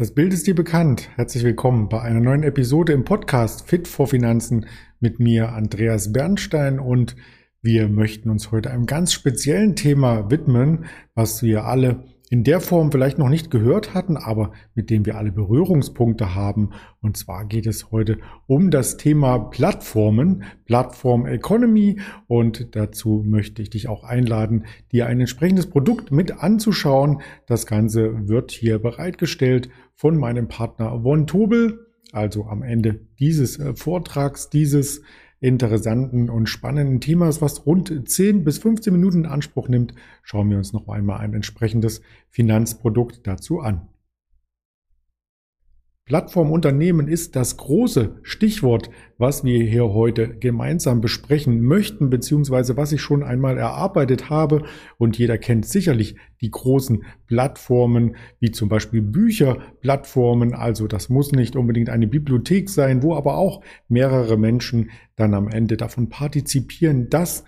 Das 0.00 0.12
Bild 0.12 0.32
ist 0.32 0.46
dir 0.46 0.54
bekannt. 0.54 1.10
Herzlich 1.16 1.44
willkommen 1.44 1.90
bei 1.90 2.00
einer 2.00 2.20
neuen 2.20 2.42
Episode 2.42 2.94
im 2.94 3.04
Podcast 3.04 3.68
Fit 3.68 3.86
for 3.86 4.06
Finanzen 4.06 4.64
mit 4.98 5.20
mir, 5.20 5.52
Andreas 5.52 6.10
Bernstein. 6.10 6.80
Und 6.80 7.16
wir 7.60 7.86
möchten 7.90 8.30
uns 8.30 8.50
heute 8.50 8.70
einem 8.70 8.86
ganz 8.86 9.12
speziellen 9.12 9.76
Thema 9.76 10.30
widmen, 10.30 10.86
was 11.14 11.42
wir 11.42 11.66
alle 11.66 12.02
in 12.30 12.44
der 12.44 12.60
Form 12.60 12.92
vielleicht 12.92 13.18
noch 13.18 13.28
nicht 13.28 13.50
gehört 13.50 13.92
hatten, 13.92 14.16
aber 14.16 14.52
mit 14.74 14.88
dem 14.88 15.04
wir 15.04 15.16
alle 15.16 15.32
Berührungspunkte 15.32 16.34
haben. 16.34 16.70
Und 17.02 17.16
zwar 17.16 17.44
geht 17.44 17.66
es 17.66 17.90
heute 17.90 18.18
um 18.46 18.70
das 18.70 18.96
Thema 18.96 19.38
Plattformen, 19.38 20.44
Plattform 20.64 21.26
Economy. 21.26 22.00
Und 22.28 22.76
dazu 22.76 23.24
möchte 23.26 23.62
ich 23.62 23.70
dich 23.70 23.88
auch 23.88 24.04
einladen, 24.04 24.64
dir 24.92 25.06
ein 25.06 25.18
entsprechendes 25.18 25.66
Produkt 25.68 26.12
mit 26.12 26.40
anzuschauen. 26.40 27.20
Das 27.46 27.66
Ganze 27.66 28.28
wird 28.28 28.52
hier 28.52 28.78
bereitgestellt 28.78 29.68
von 30.00 30.16
meinem 30.16 30.48
Partner 30.48 31.02
Von 31.02 31.26
Tobel. 31.26 31.86
Also 32.10 32.46
am 32.46 32.62
Ende 32.62 33.00
dieses 33.18 33.58
äh, 33.58 33.74
Vortrags, 33.74 34.48
dieses 34.48 35.02
interessanten 35.40 36.30
und 36.30 36.48
spannenden 36.48 37.02
Themas, 37.02 37.42
was 37.42 37.66
rund 37.66 38.08
10 38.08 38.42
bis 38.42 38.56
15 38.56 38.94
Minuten 38.94 39.24
in 39.24 39.26
Anspruch 39.26 39.68
nimmt, 39.68 39.92
schauen 40.22 40.48
wir 40.48 40.56
uns 40.56 40.72
noch 40.72 40.88
einmal 40.88 41.20
ein 41.20 41.34
entsprechendes 41.34 42.00
Finanzprodukt 42.30 43.26
dazu 43.26 43.60
an. 43.60 43.89
Plattformunternehmen 46.10 47.06
ist 47.06 47.36
das 47.36 47.56
große 47.56 48.16
Stichwort, 48.24 48.90
was 49.16 49.44
wir 49.44 49.62
hier 49.62 49.92
heute 49.92 50.34
gemeinsam 50.40 51.00
besprechen 51.00 51.62
möchten, 51.62 52.10
beziehungsweise 52.10 52.76
was 52.76 52.90
ich 52.90 53.00
schon 53.00 53.22
einmal 53.22 53.58
erarbeitet 53.58 54.28
habe. 54.28 54.64
Und 54.98 55.18
jeder 55.18 55.38
kennt 55.38 55.66
sicherlich 55.66 56.16
die 56.40 56.50
großen 56.50 57.04
Plattformen, 57.28 58.16
wie 58.40 58.50
zum 58.50 58.68
Beispiel 58.68 59.02
Bücherplattformen. 59.02 60.52
Also 60.52 60.88
das 60.88 61.10
muss 61.10 61.30
nicht 61.30 61.54
unbedingt 61.54 61.90
eine 61.90 62.08
Bibliothek 62.08 62.70
sein, 62.70 63.04
wo 63.04 63.14
aber 63.14 63.36
auch 63.36 63.62
mehrere 63.88 64.36
Menschen 64.36 64.90
dann 65.14 65.32
am 65.32 65.46
Ende 65.46 65.76
davon 65.76 66.08
partizipieren, 66.08 67.08
dass 67.08 67.44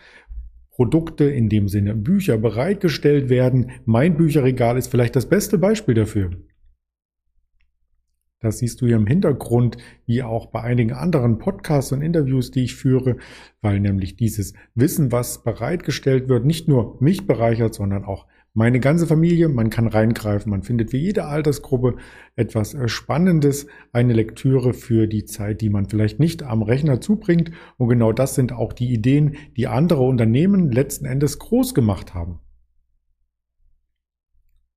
Produkte, 0.71 1.25
in 1.25 1.49
dem 1.49 1.67
Sinne 1.67 1.97
Bücher 1.97 2.39
bereitgestellt 2.39 3.29
werden. 3.29 3.73
Mein 3.87 4.17
Bücherregal 4.17 4.79
ist 4.79 4.87
vielleicht 4.87 5.17
das 5.17 5.29
beste 5.29 5.59
Beispiel 5.59 5.97
dafür. 5.97 6.31
Das 8.43 8.59
siehst 8.59 8.81
du 8.81 8.87
hier 8.87 8.97
im 8.97 9.07
Hintergrund, 9.07 9.79
wie 10.05 10.23
auch 10.25 10.47
bei 10.47 10.61
einigen 10.61 10.93
anderen 10.93 11.39
Podcasts 11.39 11.93
und 11.93 12.03
Interviews, 12.03 12.51
die 12.51 12.65
ich 12.65 12.75
führe, 12.75 13.17
weil 13.61 13.79
nämlich 13.79 14.17
dieses 14.17 14.53
Wissen, 14.75 15.13
was 15.13 15.45
bereitgestellt 15.45 16.29
wird, 16.29 16.45
nicht 16.45 16.67
nur 16.67 16.97
mich 17.01 17.27
bereichert, 17.29 17.73
sondern 17.73 18.05
auch 18.05 18.27
meine 18.53 18.81
ganze 18.81 19.07
Familie. 19.07 19.49
Man 19.49 19.71
kann 19.71 19.87
reingreifen, 19.87 20.51
man 20.51 20.65
findet 20.65 20.91
für 20.91 20.97
jede 20.97 21.25
Altersgruppe 21.25 21.97
etwas 22.35 22.75
äh, 22.75 22.89
Spannendes, 22.89 23.69
eine 23.93 24.13
Lektüre 24.13 24.75
für 24.75 25.07
die 25.07 25.25
Zeit, 25.25 25.61
die 25.61 25.71
man 25.71 25.87
vielleicht 25.87 26.19
nicht 26.19 26.43
am 26.43 26.63
Rechner 26.63 27.01
zubringt. 27.01 27.53
Und 27.79 27.89
genau 27.89 28.13
das 28.13 28.35
sind 28.35 28.53
auch 28.53 28.73
die 28.73 28.93
Ideen, 28.93 29.37
die 29.57 29.69
andere 29.69 30.03
Unternehmen 30.03 30.73
letzten 30.73 31.05
Endes 31.05 31.39
groß 31.39 31.75
gemacht 31.75 32.13
haben. 32.13 32.41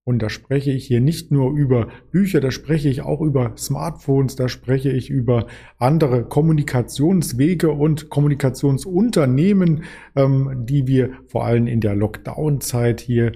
Und 0.08 0.22
da 0.22 0.30
spreche 0.30 0.72
ich 0.72 0.86
hier 0.86 1.02
nicht 1.02 1.32
nur 1.32 1.52
über 1.52 1.88
Bücher, 2.12 2.40
da 2.40 2.52
spreche 2.52 2.90
ich 2.90 3.02
auch 3.02 3.22
über 3.22 3.54
Smartphones, 3.58 4.36
da 4.36 4.48
spreche 4.48 4.92
ich 4.92 5.10
über 5.10 5.48
andere 5.80 6.24
Kommunikationswege 6.26 7.72
und 7.72 8.10
Kommunikationsunternehmen, 8.12 9.84
ähm, 10.16 10.66
die 10.68 10.86
wir 10.86 11.10
vor 11.26 11.46
allem 11.46 11.66
in 11.66 11.82
der 11.82 11.96
Lockdown-Zeit 11.96 13.02
hier 13.02 13.32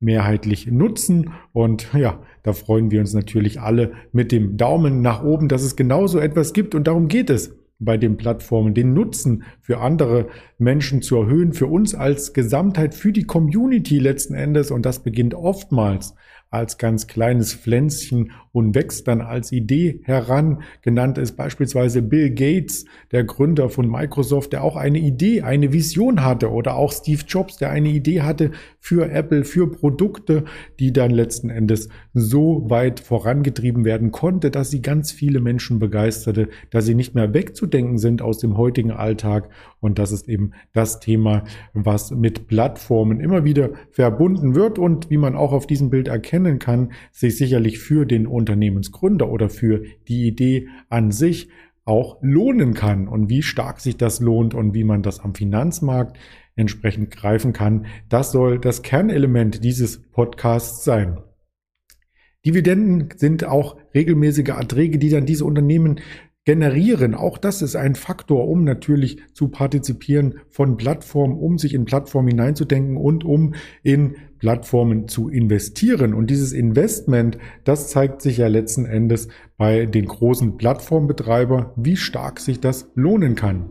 mehrheitlich 0.00 0.66
nutzen. 0.66 1.34
Und 1.52 1.92
ja, 1.94 2.20
da 2.42 2.52
freuen 2.52 2.90
wir 2.90 2.98
uns 2.98 3.14
natürlich 3.14 3.60
alle 3.60 3.92
mit 4.10 4.32
dem 4.32 4.56
Daumen 4.56 5.02
nach 5.02 5.22
oben, 5.22 5.46
dass 5.46 5.62
es 5.62 5.76
genauso 5.76 6.18
etwas 6.18 6.52
gibt. 6.52 6.74
Und 6.74 6.88
darum 6.88 7.06
geht 7.06 7.30
es 7.30 7.56
bei 7.78 7.96
den 7.96 8.16
Plattformen, 8.16 8.74
den 8.74 8.92
Nutzen 8.92 9.44
für 9.60 9.78
andere 9.78 10.28
Menschen 10.58 11.00
zu 11.00 11.16
erhöhen, 11.16 11.52
für 11.52 11.66
uns 11.66 11.94
als 11.94 12.32
Gesamtheit, 12.32 12.94
für 12.94 13.12
die 13.12 13.24
Community 13.24 13.98
letzten 13.98 14.34
Endes. 14.34 14.70
Und 14.70 14.84
das 14.84 15.02
beginnt 15.02 15.34
oftmals 15.34 16.14
als 16.50 16.78
ganz 16.78 17.06
kleines 17.06 17.54
Pflänzchen 17.54 18.32
und 18.52 18.74
wächst 18.74 19.06
dann 19.06 19.20
als 19.20 19.52
Idee 19.52 20.00
heran. 20.04 20.62
Genannt 20.82 21.18
ist 21.18 21.36
beispielsweise 21.36 22.02
Bill 22.02 22.30
Gates, 22.30 22.86
der 23.12 23.24
Gründer 23.24 23.68
von 23.68 23.88
Microsoft, 23.88 24.52
der 24.52 24.64
auch 24.64 24.76
eine 24.76 24.98
Idee, 24.98 25.42
eine 25.42 25.72
Vision 25.72 26.24
hatte 26.24 26.50
oder 26.50 26.76
auch 26.76 26.92
Steve 26.92 27.22
Jobs, 27.26 27.58
der 27.58 27.70
eine 27.70 27.90
Idee 27.90 28.22
hatte 28.22 28.52
für 28.80 29.10
Apple, 29.10 29.44
für 29.44 29.70
Produkte, 29.70 30.44
die 30.78 30.92
dann 30.92 31.10
letzten 31.10 31.50
Endes 31.50 31.88
so 32.14 32.68
weit 32.70 33.00
vorangetrieben 33.00 33.84
werden 33.84 34.10
konnte, 34.10 34.50
dass 34.50 34.70
sie 34.70 34.82
ganz 34.82 35.12
viele 35.12 35.40
Menschen 35.40 35.78
begeisterte, 35.78 36.48
dass 36.70 36.86
sie 36.86 36.94
nicht 36.94 37.14
mehr 37.14 37.34
wegzudenken 37.34 37.98
sind 37.98 38.22
aus 38.22 38.38
dem 38.38 38.56
heutigen 38.56 38.90
Alltag. 38.90 39.50
Und 39.80 39.98
das 39.98 40.12
ist 40.12 40.28
eben 40.28 40.52
das 40.72 40.98
Thema, 41.00 41.44
was 41.72 42.10
mit 42.10 42.48
Plattformen 42.48 43.20
immer 43.20 43.44
wieder 43.44 43.70
verbunden 43.90 44.54
wird 44.54 44.78
und 44.78 45.10
wie 45.10 45.16
man 45.18 45.36
auch 45.36 45.52
auf 45.52 45.66
diesem 45.66 45.90
Bild 45.90 46.08
erkennen 46.08 46.58
kann, 46.58 46.92
sich 47.12 47.36
sicherlich 47.36 47.78
für 47.78 48.04
den 48.04 48.26
Unternehmensgründer 48.26 49.30
oder 49.30 49.48
für 49.48 49.84
die 50.08 50.26
Idee 50.26 50.68
an 50.88 51.12
sich 51.12 51.48
auch 51.84 52.18
lohnen 52.20 52.74
kann 52.74 53.08
und 53.08 53.30
wie 53.30 53.42
stark 53.42 53.80
sich 53.80 53.96
das 53.96 54.20
lohnt 54.20 54.54
und 54.54 54.74
wie 54.74 54.84
man 54.84 55.02
das 55.02 55.20
am 55.20 55.34
Finanzmarkt 55.34 56.18
entsprechend 56.54 57.10
greifen 57.10 57.52
kann. 57.52 57.86
Das 58.08 58.32
soll 58.32 58.58
das 58.58 58.82
Kernelement 58.82 59.64
dieses 59.64 60.02
Podcasts 60.10 60.84
sein. 60.84 61.18
Dividenden 62.44 63.08
sind 63.16 63.44
auch 63.44 63.76
regelmäßige 63.94 64.48
Erträge, 64.48 64.98
die 64.98 65.10
dann 65.10 65.26
diese 65.26 65.44
Unternehmen 65.44 66.00
generieren. 66.48 67.14
Auch 67.14 67.36
das 67.36 67.60
ist 67.60 67.76
ein 67.76 67.94
Faktor, 67.94 68.48
um 68.48 68.64
natürlich 68.64 69.18
zu 69.34 69.48
partizipieren 69.48 70.36
von 70.48 70.78
Plattformen, 70.78 71.36
um 71.36 71.58
sich 71.58 71.74
in 71.74 71.84
Plattformen 71.84 72.28
hineinzudenken 72.28 72.96
und 72.96 73.22
um 73.22 73.52
in 73.82 74.16
Plattformen 74.38 75.08
zu 75.08 75.28
investieren. 75.28 76.14
Und 76.14 76.30
dieses 76.30 76.54
Investment, 76.54 77.36
das 77.64 77.90
zeigt 77.90 78.22
sich 78.22 78.38
ja 78.38 78.46
letzten 78.46 78.86
Endes 78.86 79.28
bei 79.58 79.84
den 79.84 80.06
großen 80.06 80.56
Plattformbetreibern, 80.56 81.66
wie 81.76 81.98
stark 81.98 82.40
sich 82.40 82.60
das 82.60 82.90
lohnen 82.94 83.34
kann. 83.34 83.68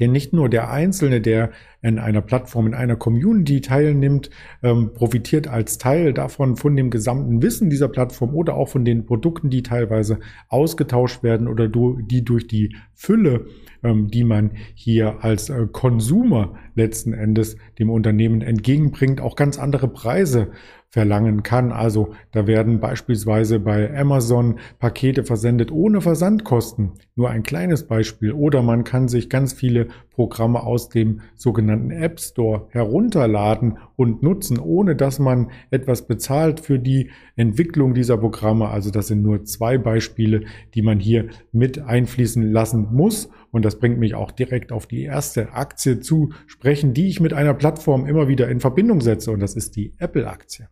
Denn 0.00 0.12
nicht 0.12 0.34
nur 0.34 0.50
der 0.50 0.70
Einzelne, 0.70 1.22
der 1.22 1.50
in 1.82 1.98
einer 1.98 2.20
Plattform, 2.20 2.66
in 2.66 2.74
einer 2.74 2.96
Community 2.96 3.60
teilnimmt, 3.60 4.30
ähm, 4.62 4.92
profitiert 4.94 5.48
als 5.48 5.78
Teil 5.78 6.12
davon 6.12 6.56
von 6.56 6.76
dem 6.76 6.90
gesamten 6.90 7.42
Wissen 7.42 7.70
dieser 7.70 7.88
Plattform 7.88 8.34
oder 8.34 8.54
auch 8.54 8.68
von 8.68 8.84
den 8.84 9.06
Produkten, 9.06 9.50
die 9.50 9.62
teilweise 9.62 10.20
ausgetauscht 10.48 11.22
werden 11.22 11.48
oder 11.48 11.68
du, 11.68 12.00
die 12.02 12.24
durch 12.24 12.46
die 12.46 12.76
Fülle, 12.94 13.46
ähm, 13.82 14.08
die 14.08 14.24
man 14.24 14.52
hier 14.74 15.24
als 15.24 15.48
äh, 15.48 15.66
Konsumer 15.72 16.54
letzten 16.74 17.14
Endes 17.14 17.56
dem 17.78 17.90
Unternehmen 17.90 18.42
entgegenbringt, 18.42 19.20
auch 19.20 19.36
ganz 19.36 19.58
andere 19.58 19.88
Preise 19.88 20.50
verlangen 20.90 21.44
kann. 21.44 21.70
Also 21.72 22.14
da 22.32 22.46
werden 22.46 22.80
beispielsweise 22.80 23.60
bei 23.60 23.96
Amazon 23.96 24.58
Pakete 24.80 25.24
versendet 25.24 25.70
ohne 25.70 26.00
Versandkosten. 26.00 26.92
Nur 27.14 27.30
ein 27.30 27.44
kleines 27.44 27.86
Beispiel. 27.86 28.32
Oder 28.32 28.62
man 28.62 28.82
kann 28.82 29.08
sich 29.08 29.30
ganz 29.30 29.52
viele 29.52 29.88
Programme 30.20 30.64
aus 30.64 30.90
dem 30.90 31.22
sogenannten 31.34 31.90
App 31.90 32.20
Store 32.20 32.66
herunterladen 32.72 33.78
und 33.96 34.22
nutzen, 34.22 34.58
ohne 34.58 34.94
dass 34.94 35.18
man 35.18 35.50
etwas 35.70 36.06
bezahlt 36.06 36.60
für 36.60 36.78
die 36.78 37.08
Entwicklung 37.36 37.94
dieser 37.94 38.18
Programme. 38.18 38.68
Also 38.68 38.90
das 38.90 39.06
sind 39.06 39.22
nur 39.22 39.44
zwei 39.44 39.78
Beispiele, 39.78 40.42
die 40.74 40.82
man 40.82 41.00
hier 41.00 41.30
mit 41.52 41.78
einfließen 41.78 42.52
lassen 42.52 42.88
muss. 42.92 43.30
Und 43.50 43.64
das 43.64 43.78
bringt 43.78 43.98
mich 43.98 44.14
auch 44.14 44.30
direkt 44.30 44.72
auf 44.72 44.86
die 44.86 45.04
erste 45.04 45.54
Aktie 45.54 46.00
zu 46.00 46.34
sprechen, 46.46 46.92
die 46.92 47.08
ich 47.08 47.18
mit 47.20 47.32
einer 47.32 47.54
Plattform 47.54 48.04
immer 48.04 48.28
wieder 48.28 48.46
in 48.50 48.60
Verbindung 48.60 49.00
setze. 49.00 49.30
Und 49.30 49.40
das 49.40 49.54
ist 49.54 49.74
die 49.74 49.94
Apple-Aktie. 49.96 50.68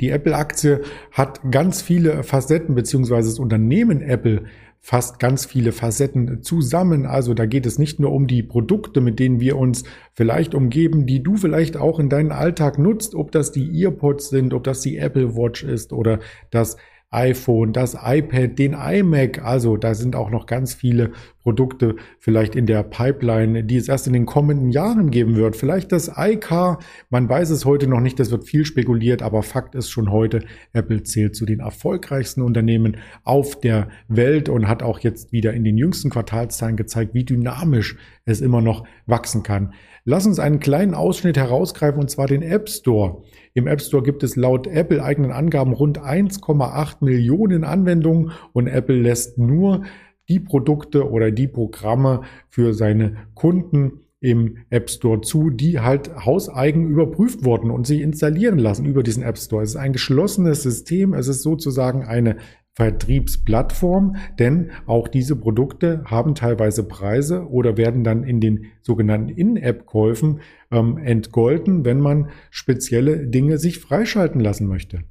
Die 0.00 0.10
Apple-Aktie 0.10 0.82
hat 1.12 1.40
ganz 1.50 1.80
viele 1.80 2.24
Facetten, 2.24 2.74
beziehungsweise 2.74 3.28
das 3.28 3.38
Unternehmen 3.38 4.00
Apple 4.00 4.44
fasst 4.80 5.18
ganz 5.18 5.44
viele 5.44 5.72
Facetten 5.72 6.42
zusammen. 6.42 7.04
Also 7.06 7.34
da 7.34 7.46
geht 7.46 7.66
es 7.66 7.78
nicht 7.78 8.00
nur 8.00 8.12
um 8.12 8.26
die 8.26 8.42
Produkte, 8.42 9.00
mit 9.00 9.18
denen 9.18 9.40
wir 9.40 9.56
uns 9.56 9.84
vielleicht 10.14 10.54
umgeben, 10.54 11.06
die 11.06 11.22
du 11.22 11.36
vielleicht 11.36 11.76
auch 11.76 11.98
in 11.98 12.08
deinem 12.08 12.32
Alltag 12.32 12.78
nutzt, 12.78 13.14
ob 13.14 13.32
das 13.32 13.52
die 13.52 13.82
EarPods 13.82 14.30
sind, 14.30 14.54
ob 14.54 14.64
das 14.64 14.80
die 14.80 14.96
Apple 14.96 15.36
Watch 15.36 15.62
ist 15.62 15.92
oder 15.92 16.20
das 16.50 16.76
iPhone, 17.10 17.72
das 17.72 17.94
iPad, 17.94 18.58
den 18.58 18.74
iMac. 18.74 19.42
Also 19.42 19.76
da 19.76 19.94
sind 19.94 20.14
auch 20.14 20.30
noch 20.30 20.46
ganz 20.46 20.74
viele 20.74 21.12
Produkte 21.42 21.96
vielleicht 22.18 22.54
in 22.54 22.66
der 22.66 22.82
Pipeline, 22.82 23.64
die 23.64 23.76
es 23.76 23.88
erst 23.88 24.06
in 24.06 24.12
den 24.12 24.26
kommenden 24.26 24.70
Jahren 24.70 25.10
geben 25.10 25.34
wird. 25.34 25.56
Vielleicht 25.56 25.92
das 25.92 26.12
iCar, 26.14 26.78
man 27.08 27.26
weiß 27.26 27.48
es 27.48 27.64
heute 27.64 27.86
noch 27.86 28.00
nicht, 28.00 28.20
das 28.20 28.30
wird 28.30 28.46
viel 28.46 28.66
spekuliert, 28.66 29.22
aber 29.22 29.42
Fakt 29.42 29.74
ist 29.74 29.88
schon 29.88 30.10
heute, 30.10 30.44
Apple 30.74 31.02
zählt 31.04 31.34
zu 31.34 31.46
den 31.46 31.60
erfolgreichsten 31.60 32.42
Unternehmen 32.42 32.98
auf 33.24 33.58
der 33.58 33.88
Welt 34.08 34.50
und 34.50 34.68
hat 34.68 34.82
auch 34.82 34.98
jetzt 35.00 35.32
wieder 35.32 35.54
in 35.54 35.64
den 35.64 35.78
jüngsten 35.78 36.10
Quartalszahlen 36.10 36.76
gezeigt, 36.76 37.14
wie 37.14 37.24
dynamisch 37.24 37.96
es 38.26 38.42
immer 38.42 38.60
noch 38.60 38.86
wachsen 39.06 39.42
kann. 39.42 39.72
Lass 40.10 40.24
uns 40.24 40.38
einen 40.38 40.58
kleinen 40.58 40.94
Ausschnitt 40.94 41.36
herausgreifen 41.36 42.00
und 42.00 42.08
zwar 42.08 42.26
den 42.26 42.40
App 42.40 42.70
Store. 42.70 43.24
Im 43.52 43.66
App 43.66 43.82
Store 43.82 44.02
gibt 44.02 44.22
es 44.22 44.36
laut 44.36 44.66
Apple 44.66 45.04
eigenen 45.04 45.32
Angaben 45.32 45.74
rund 45.74 46.00
1,8 46.00 47.04
Millionen 47.04 47.62
Anwendungen 47.62 48.32
und 48.54 48.68
Apple 48.68 48.96
lässt 48.96 49.36
nur 49.36 49.82
die 50.30 50.40
Produkte 50.40 51.10
oder 51.10 51.30
die 51.30 51.46
Programme 51.46 52.22
für 52.48 52.72
seine 52.72 53.16
Kunden 53.34 54.00
im 54.20 54.56
App 54.70 54.88
Store 54.88 55.20
zu, 55.20 55.50
die 55.50 55.80
halt 55.80 56.24
hauseigen 56.24 56.88
überprüft 56.88 57.44
wurden 57.44 57.70
und 57.70 57.86
sich 57.86 58.00
installieren 58.00 58.58
lassen 58.58 58.86
über 58.86 59.02
diesen 59.02 59.22
App 59.22 59.36
Store. 59.36 59.62
Es 59.62 59.72
ist 59.72 59.76
ein 59.76 59.92
geschlossenes 59.92 60.62
System. 60.62 61.12
Es 61.12 61.28
ist 61.28 61.42
sozusagen 61.42 62.06
eine 62.06 62.38
Vertriebsplattform, 62.78 64.14
denn 64.38 64.70
auch 64.86 65.08
diese 65.08 65.34
Produkte 65.34 66.04
haben 66.04 66.36
teilweise 66.36 66.86
Preise 66.86 67.48
oder 67.48 67.76
werden 67.76 68.04
dann 68.04 68.22
in 68.22 68.40
den 68.40 68.66
sogenannten 68.82 69.30
In-App-Käufen 69.30 70.42
ähm, 70.70 70.96
entgolten, 70.96 71.84
wenn 71.84 71.98
man 71.98 72.28
spezielle 72.50 73.26
Dinge 73.26 73.58
sich 73.58 73.80
freischalten 73.80 74.40
lassen 74.40 74.68
möchte. 74.68 75.02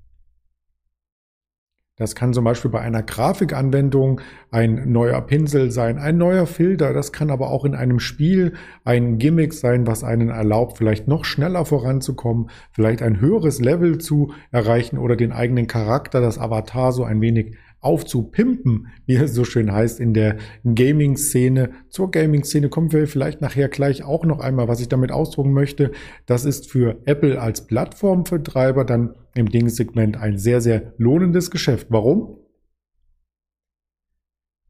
Das 1.99 2.13
kann 2.13 2.31
zum 2.31 2.44
Beispiel 2.44 2.69
bei 2.69 2.79
einer 2.79 3.01
Grafikanwendung 3.01 4.21
ein 4.51 4.91
neuer 4.91 5.19
Pinsel 5.21 5.71
sein, 5.71 5.97
ein 5.97 6.17
neuer 6.17 6.45
Filter. 6.45 6.94
Das 6.94 7.11
kann 7.11 7.31
aber 7.31 7.49
auch 7.49 7.65
in 7.65 7.73
einem 7.73 7.99
Spiel 7.99 8.53
ein 8.83 9.17
Gimmick 9.17 9.51
sein, 9.51 9.88
was 9.88 10.03
einen 10.03 10.29
erlaubt, 10.29 10.77
vielleicht 10.77 11.07
noch 11.07 11.25
schneller 11.25 11.65
voranzukommen, 11.65 12.51
vielleicht 12.71 13.01
ein 13.01 13.19
höheres 13.19 13.59
Level 13.59 13.97
zu 13.97 14.31
erreichen 14.51 14.99
oder 14.99 15.15
den 15.15 15.31
eigenen 15.31 15.65
Charakter, 15.65 16.21
das 16.21 16.38
Avatar 16.38 16.91
so 16.91 17.03
ein 17.03 17.19
wenig 17.19 17.55
aufzupimpen, 17.87 18.87
wie 19.05 19.15
es 19.15 19.33
so 19.33 19.45
schön 19.45 19.71
heißt 19.71 20.01
in 20.01 20.13
der 20.13 20.35
Gaming-Szene. 20.65 21.69
Zur 21.89 22.11
Gaming-Szene 22.11 22.67
kommen 22.67 22.91
wir 22.91 23.07
vielleicht 23.07 23.39
nachher 23.39 23.69
gleich 23.69 24.03
auch 24.03 24.25
noch 24.25 24.41
einmal, 24.41 24.67
was 24.67 24.81
ich 24.81 24.89
damit 24.89 25.13
ausdrucken 25.13 25.53
möchte. 25.53 25.93
Das 26.25 26.43
ist 26.43 26.69
für 26.69 26.97
Apple 27.05 27.41
als 27.41 27.65
Plattformvertreiber 27.65 28.83
dann 28.83 29.15
im 29.35 29.49
Dingssegment 29.49 30.17
ein 30.17 30.37
sehr, 30.37 30.59
sehr 30.59 30.93
lohnendes 30.97 31.49
Geschäft. 31.49 31.87
Warum? 31.89 32.39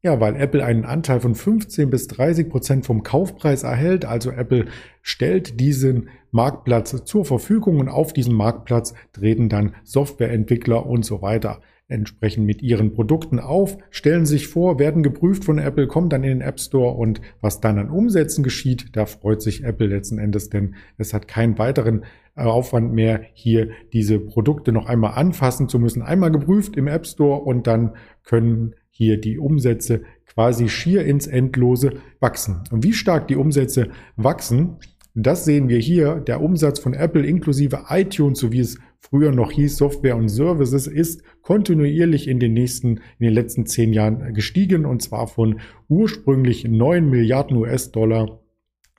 Ja, 0.03 0.19
weil 0.19 0.35
Apple 0.35 0.63
einen 0.63 0.85
Anteil 0.85 1.19
von 1.19 1.33
15 1.33 1.89
bis 1.89 2.05
30 2.05 2.49
Prozent 2.49 2.85
vom 2.85 3.01
Kaufpreis 3.01 3.63
erhält. 3.63 4.05
Also 4.05 4.29
Apple 4.29 4.65
stellt 5.01 5.59
diesen 5.59 6.09
Marktplatz 6.29 7.03
zur 7.03 7.25
Verfügung 7.25 7.79
und 7.79 7.89
auf 7.89 8.13
diesem 8.13 8.35
Marktplatz 8.35 8.93
treten 9.11 9.49
dann 9.49 9.73
Softwareentwickler 9.83 10.85
und 10.85 11.03
so 11.03 11.23
weiter 11.23 11.61
entsprechend 11.89 12.45
mit 12.45 12.61
ihren 12.61 12.93
Produkten 12.93 13.39
auf, 13.39 13.77
stellen 13.91 14.25
sich 14.25 14.47
vor, 14.47 14.77
werden 14.77 15.03
geprüft 15.03 15.45
von 15.45 15.57
Apple, 15.57 15.87
kommen 15.87 16.09
dann 16.09 16.23
in 16.23 16.39
den 16.39 16.41
App 16.41 16.59
Store 16.59 16.95
und 16.95 17.21
was 17.39 17.61
dann 17.61 17.77
an 17.77 17.89
Umsätzen 17.89 18.43
geschieht, 18.43 18.89
da 18.93 19.05
freut 19.05 19.41
sich 19.41 19.63
Apple 19.63 19.87
letzten 19.87 20.19
Endes, 20.19 20.49
denn 20.49 20.75
es 20.97 21.13
hat 21.13 21.27
keinen 21.27 21.57
weiteren 21.57 22.03
äh, 22.35 22.41
Aufwand 22.41 22.93
mehr, 22.93 23.21
hier 23.33 23.69
diese 23.93 24.19
Produkte 24.19 24.73
noch 24.73 24.87
einmal 24.87 25.13
anfassen 25.13 25.69
zu 25.69 25.79
müssen. 25.79 26.01
Einmal 26.01 26.31
geprüft 26.31 26.75
im 26.75 26.87
App 26.87 27.07
Store 27.07 27.41
und 27.41 27.67
dann 27.67 27.95
können 28.23 28.75
hier 28.89 29.21
die 29.21 29.39
Umsätze 29.39 30.01
quasi 30.25 30.67
schier 30.67 31.05
ins 31.05 31.27
Endlose 31.27 31.93
wachsen. 32.19 32.63
Und 32.71 32.83
wie 32.83 32.93
stark 32.93 33.27
die 33.27 33.35
Umsätze 33.35 33.89
wachsen, 34.17 34.77
das 35.13 35.45
sehen 35.45 35.67
wir 35.67 35.79
hier. 35.79 36.15
Der 36.15 36.41
Umsatz 36.41 36.79
von 36.79 36.93
Apple 36.93 37.25
inklusive 37.25 37.85
iTunes, 37.89 38.39
so 38.39 38.51
wie 38.51 38.59
es 38.59 38.77
früher 38.99 39.31
noch 39.31 39.51
hieß, 39.51 39.77
Software 39.77 40.17
und 40.17 40.29
Services, 40.29 40.87
ist 40.87 41.21
kontinuierlich 41.41 42.27
in 42.27 42.39
den 42.39 42.53
nächsten, 42.53 42.97
in 43.19 43.25
den 43.25 43.33
letzten 43.33 43.65
zehn 43.65 43.93
Jahren 43.93 44.33
gestiegen 44.33 44.85
und 44.85 45.01
zwar 45.01 45.27
von 45.27 45.59
ursprünglich 45.87 46.65
9 46.65 47.09
Milliarden 47.09 47.57
US-Dollar 47.57 48.39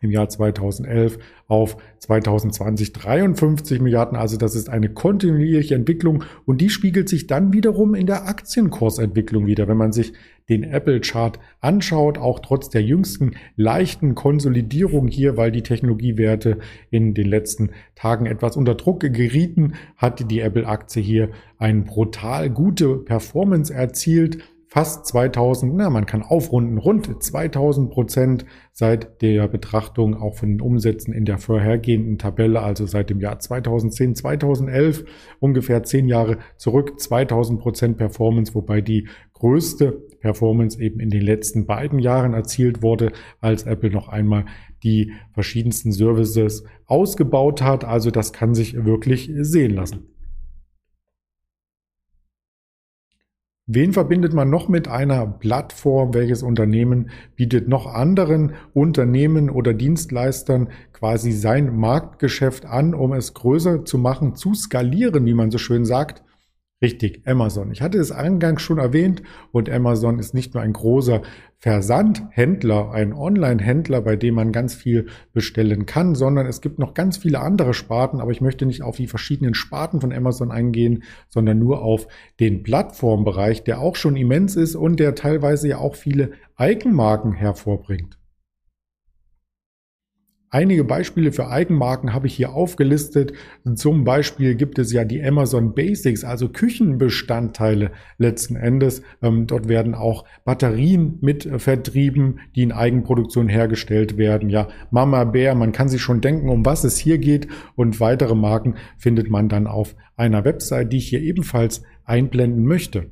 im 0.00 0.10
Jahr 0.10 0.28
2011 0.28 1.18
auf 1.46 1.76
2020 1.98 2.92
53 2.92 3.80
Milliarden. 3.80 4.16
Also 4.16 4.36
das 4.36 4.54
ist 4.54 4.68
eine 4.68 4.88
kontinuierliche 4.88 5.74
Entwicklung 5.74 6.24
und 6.44 6.60
die 6.60 6.70
spiegelt 6.70 7.08
sich 7.08 7.26
dann 7.26 7.52
wiederum 7.52 7.94
in 7.94 8.06
der 8.06 8.26
Aktienkursentwicklung 8.28 9.46
wieder. 9.46 9.68
Wenn 9.68 9.76
man 9.76 9.92
sich 9.92 10.12
den 10.48 10.64
Apple 10.64 11.00
Chart 11.00 11.38
anschaut, 11.60 12.18
auch 12.18 12.40
trotz 12.40 12.70
der 12.70 12.82
jüngsten 12.82 13.32
leichten 13.56 14.14
Konsolidierung 14.14 15.08
hier, 15.08 15.36
weil 15.36 15.52
die 15.52 15.62
Technologiewerte 15.62 16.58
in 16.90 17.14
den 17.14 17.28
letzten 17.28 17.70
Tagen 17.94 18.26
etwas 18.26 18.56
unter 18.56 18.74
Druck 18.74 19.00
gerieten, 19.00 19.74
hat 19.96 20.30
die 20.30 20.40
Apple 20.40 20.66
Aktie 20.66 21.02
hier 21.02 21.30
eine 21.58 21.82
brutal 21.82 22.50
gute 22.50 22.96
Performance 22.96 23.72
erzielt 23.72 24.38
fast 24.78 25.06
2000, 25.06 25.74
na, 25.74 25.90
man 25.90 26.06
kann 26.06 26.22
aufrunden, 26.22 26.78
rund 26.78 27.20
2000 27.20 27.90
Prozent 27.90 28.46
seit 28.70 29.22
der 29.22 29.48
Betrachtung 29.48 30.14
auch 30.14 30.36
von 30.36 30.50
den 30.50 30.60
Umsätzen 30.60 31.12
in 31.12 31.24
der 31.24 31.38
vorhergehenden 31.38 32.16
Tabelle, 32.16 32.62
also 32.62 32.86
seit 32.86 33.10
dem 33.10 33.20
Jahr 33.20 33.40
2010, 33.40 34.14
2011, 34.14 35.04
ungefähr 35.40 35.82
zehn 35.82 36.06
Jahre 36.06 36.38
zurück, 36.58 37.00
2000 37.00 37.58
Prozent 37.58 37.96
Performance, 37.96 38.54
wobei 38.54 38.80
die 38.80 39.08
größte 39.32 39.90
Performance 40.20 40.80
eben 40.80 41.00
in 41.00 41.10
den 41.10 41.22
letzten 41.22 41.66
beiden 41.66 41.98
Jahren 41.98 42.32
erzielt 42.32 42.80
wurde, 42.80 43.10
als 43.40 43.64
Apple 43.64 43.90
noch 43.90 44.06
einmal 44.06 44.44
die 44.84 45.10
verschiedensten 45.32 45.90
Services 45.90 46.62
ausgebaut 46.86 47.62
hat. 47.62 47.84
Also 47.84 48.12
das 48.12 48.32
kann 48.32 48.54
sich 48.54 48.84
wirklich 48.84 49.28
sehen 49.40 49.74
lassen. 49.74 50.06
Wen 53.70 53.92
verbindet 53.92 54.32
man 54.32 54.48
noch 54.48 54.70
mit 54.70 54.88
einer 54.88 55.26
Plattform? 55.26 56.14
Welches 56.14 56.42
Unternehmen 56.42 57.10
bietet 57.36 57.68
noch 57.68 57.84
anderen 57.84 58.54
Unternehmen 58.72 59.50
oder 59.50 59.74
Dienstleistern 59.74 60.70
quasi 60.94 61.32
sein 61.32 61.76
Marktgeschäft 61.76 62.64
an, 62.64 62.94
um 62.94 63.12
es 63.12 63.34
größer 63.34 63.84
zu 63.84 63.98
machen, 63.98 64.36
zu 64.36 64.54
skalieren, 64.54 65.26
wie 65.26 65.34
man 65.34 65.50
so 65.50 65.58
schön 65.58 65.84
sagt? 65.84 66.22
Richtig, 66.80 67.26
Amazon. 67.26 67.72
Ich 67.72 67.82
hatte 67.82 67.98
es 67.98 68.12
eingangs 68.12 68.62
schon 68.62 68.78
erwähnt 68.78 69.24
und 69.50 69.68
Amazon 69.68 70.20
ist 70.20 70.32
nicht 70.32 70.54
nur 70.54 70.62
ein 70.62 70.72
großer 70.72 71.22
Versandhändler, 71.58 72.92
ein 72.92 73.12
Online-Händler, 73.12 74.00
bei 74.00 74.14
dem 74.14 74.36
man 74.36 74.52
ganz 74.52 74.76
viel 74.76 75.06
bestellen 75.32 75.86
kann, 75.86 76.14
sondern 76.14 76.46
es 76.46 76.60
gibt 76.60 76.78
noch 76.78 76.94
ganz 76.94 77.16
viele 77.16 77.40
andere 77.40 77.74
Sparten, 77.74 78.20
aber 78.20 78.30
ich 78.30 78.40
möchte 78.40 78.64
nicht 78.64 78.82
auf 78.82 78.96
die 78.96 79.08
verschiedenen 79.08 79.54
Sparten 79.54 80.00
von 80.00 80.12
Amazon 80.12 80.52
eingehen, 80.52 81.02
sondern 81.28 81.58
nur 81.58 81.82
auf 81.82 82.06
den 82.38 82.62
Plattformbereich, 82.62 83.64
der 83.64 83.80
auch 83.80 83.96
schon 83.96 84.14
immens 84.14 84.54
ist 84.54 84.76
und 84.76 85.00
der 85.00 85.16
teilweise 85.16 85.66
ja 85.66 85.78
auch 85.78 85.96
viele 85.96 86.30
Eigenmarken 86.54 87.32
hervorbringt. 87.32 88.17
Einige 90.50 90.82
Beispiele 90.82 91.30
für 91.30 91.48
Eigenmarken 91.48 92.14
habe 92.14 92.26
ich 92.26 92.34
hier 92.34 92.54
aufgelistet. 92.54 93.34
Zum 93.74 94.04
Beispiel 94.04 94.54
gibt 94.54 94.78
es 94.78 94.90
ja 94.92 95.04
die 95.04 95.22
Amazon 95.22 95.74
Basics, 95.74 96.24
also 96.24 96.48
Küchenbestandteile 96.48 97.90
letzten 98.16 98.56
Endes. 98.56 99.02
Ähm, 99.20 99.46
dort 99.46 99.68
werden 99.68 99.94
auch 99.94 100.24
Batterien 100.46 101.18
mit 101.20 101.46
vertrieben, 101.60 102.40
die 102.56 102.62
in 102.62 102.72
Eigenproduktion 102.72 103.48
hergestellt 103.48 104.16
werden. 104.16 104.48
Ja, 104.48 104.68
Mama 104.90 105.24
Bär, 105.24 105.54
man 105.54 105.72
kann 105.72 105.90
sich 105.90 106.00
schon 106.00 106.22
denken, 106.22 106.48
um 106.48 106.64
was 106.64 106.82
es 106.82 106.96
hier 106.96 107.18
geht. 107.18 107.48
Und 107.76 108.00
weitere 108.00 108.34
Marken 108.34 108.76
findet 108.96 109.28
man 109.28 109.50
dann 109.50 109.66
auf 109.66 109.96
einer 110.16 110.46
Website, 110.46 110.94
die 110.94 110.96
ich 110.96 111.08
hier 111.08 111.20
ebenfalls 111.20 111.82
einblenden 112.04 112.64
möchte. 112.64 113.10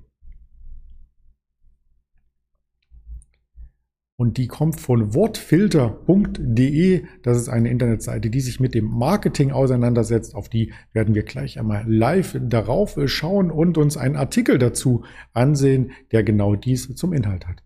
Und 4.19 4.39
die 4.39 4.47
kommt 4.47 4.81
von 4.81 5.15
wortfilter.de. 5.15 7.05
Das 7.23 7.37
ist 7.37 7.51
eine 7.51 7.69
Internetseite, 7.69 8.31
die 8.31 8.41
sich 8.41 8.61
mit 8.61 8.75
dem 8.75 8.87
Marketing 8.87 9.53
auseinandersetzt. 9.53 10.35
Auf 10.35 10.49
die 10.49 10.73
werden 10.95 11.15
wir 11.15 11.23
gleich 11.23 11.59
einmal 11.59 11.85
live 11.87 12.39
darauf 12.41 12.99
schauen 13.05 13.51
und 13.51 13.77
uns 13.77 13.99
einen 13.99 14.17
Artikel 14.17 14.59
dazu 14.59 15.05
ansehen, 15.35 15.91
der 16.13 16.23
genau 16.23 16.55
dies 16.55 16.95
zum 16.95 17.13
Inhalt 17.13 17.47
hat. 17.47 17.66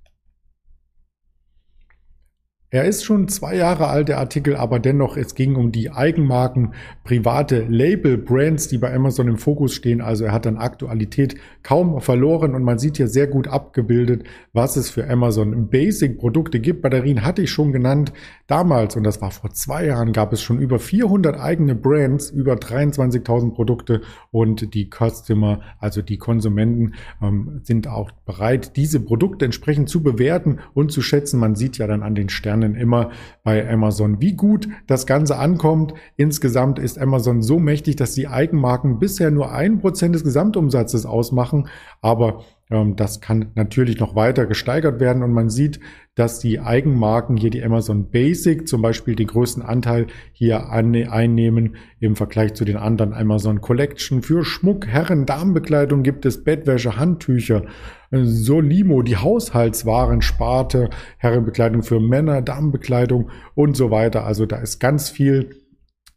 Er 2.72 2.84
ist 2.84 3.02
schon 3.02 3.26
zwei 3.26 3.56
Jahre 3.56 3.88
alt, 3.88 4.08
der 4.08 4.18
Artikel, 4.18 4.54
aber 4.54 4.78
dennoch, 4.78 5.16
es 5.16 5.34
ging 5.34 5.56
um 5.56 5.72
die 5.72 5.90
Eigenmarken, 5.90 6.72
private 7.02 7.66
Label, 7.68 8.16
Brands, 8.16 8.68
die 8.68 8.78
bei 8.78 8.94
Amazon 8.94 9.26
im 9.26 9.38
Fokus 9.38 9.74
stehen. 9.74 10.00
Also 10.00 10.26
er 10.26 10.32
hat 10.32 10.46
an 10.46 10.56
Aktualität 10.56 11.34
kaum 11.64 12.00
verloren 12.00 12.54
und 12.54 12.62
man 12.62 12.78
sieht 12.78 12.98
hier 12.98 13.08
sehr 13.08 13.26
gut 13.26 13.48
abgebildet, 13.48 14.22
was 14.52 14.76
es 14.76 14.88
für 14.88 15.10
Amazon 15.10 15.68
Basic-Produkte 15.68 16.60
gibt. 16.60 16.82
Batterien 16.82 17.24
hatte 17.24 17.42
ich 17.42 17.50
schon 17.50 17.72
genannt. 17.72 18.12
Damals, 18.46 18.94
und 18.94 19.02
das 19.02 19.20
war 19.20 19.32
vor 19.32 19.50
zwei 19.50 19.86
Jahren, 19.86 20.12
gab 20.12 20.32
es 20.32 20.40
schon 20.40 20.60
über 20.60 20.78
400 20.78 21.40
eigene 21.40 21.74
Brands, 21.74 22.30
über 22.30 22.54
23.000 22.54 23.52
Produkte 23.52 24.02
und 24.30 24.74
die 24.74 24.88
Customer, 24.88 25.60
also 25.80 26.02
die 26.02 26.18
Konsumenten, 26.18 26.94
ähm, 27.20 27.62
sind 27.64 27.88
auch 27.88 28.12
bereit, 28.12 28.76
diese 28.76 29.00
Produkte 29.00 29.44
entsprechend 29.44 29.88
zu 29.88 30.04
bewerten 30.04 30.60
und 30.72 30.92
zu 30.92 31.02
schätzen. 31.02 31.40
Man 31.40 31.56
sieht 31.56 31.76
ja 31.78 31.88
dann 31.88 32.04
an 32.04 32.14
den 32.14 32.28
Sternen, 32.28 32.59
lernen 32.60 32.74
immer 32.74 33.10
bei 33.42 33.68
Amazon, 33.68 34.20
wie 34.20 34.34
gut 34.34 34.68
das 34.86 35.06
Ganze 35.06 35.38
ankommt. 35.38 35.94
Insgesamt 36.16 36.78
ist 36.78 36.98
Amazon 36.98 37.42
so 37.42 37.58
mächtig, 37.58 37.96
dass 37.96 38.12
die 38.12 38.28
Eigenmarken 38.28 38.98
bisher 38.98 39.30
nur 39.30 39.52
ein 39.52 39.78
Prozent 39.78 40.14
des 40.14 40.24
Gesamtumsatzes 40.24 41.06
ausmachen. 41.06 41.68
Aber 42.00 42.44
das 42.70 43.20
kann 43.20 43.50
natürlich 43.56 43.98
noch 43.98 44.14
weiter 44.14 44.46
gesteigert 44.46 45.00
werden 45.00 45.24
und 45.24 45.32
man 45.32 45.50
sieht, 45.50 45.80
dass 46.14 46.38
die 46.38 46.60
Eigenmarken 46.60 47.36
hier 47.36 47.50
die 47.50 47.64
Amazon 47.64 48.10
Basic 48.10 48.68
zum 48.68 48.80
Beispiel 48.80 49.16
den 49.16 49.26
größten 49.26 49.62
Anteil 49.62 50.06
hier 50.32 50.70
einnehmen 50.70 51.76
im 51.98 52.14
Vergleich 52.14 52.54
zu 52.54 52.64
den 52.64 52.76
anderen 52.76 53.12
Amazon 53.12 53.60
Collection. 53.60 54.22
Für 54.22 54.44
Schmuck, 54.44 54.86
Herren, 54.86 55.26
Damenbekleidung 55.26 56.04
gibt 56.04 56.24
es 56.26 56.44
Bettwäsche, 56.44 56.96
Handtücher, 56.96 57.64
Solimo, 58.12 59.02
die 59.02 59.16
Haushaltswaren, 59.16 60.22
Sparte, 60.22 60.90
Herrenbekleidung 61.18 61.82
für 61.82 61.98
Männer, 61.98 62.40
Damenbekleidung 62.40 63.30
und 63.54 63.76
so 63.76 63.90
weiter. 63.90 64.24
Also 64.26 64.46
da 64.46 64.58
ist 64.58 64.78
ganz 64.78 65.10
viel 65.10 65.59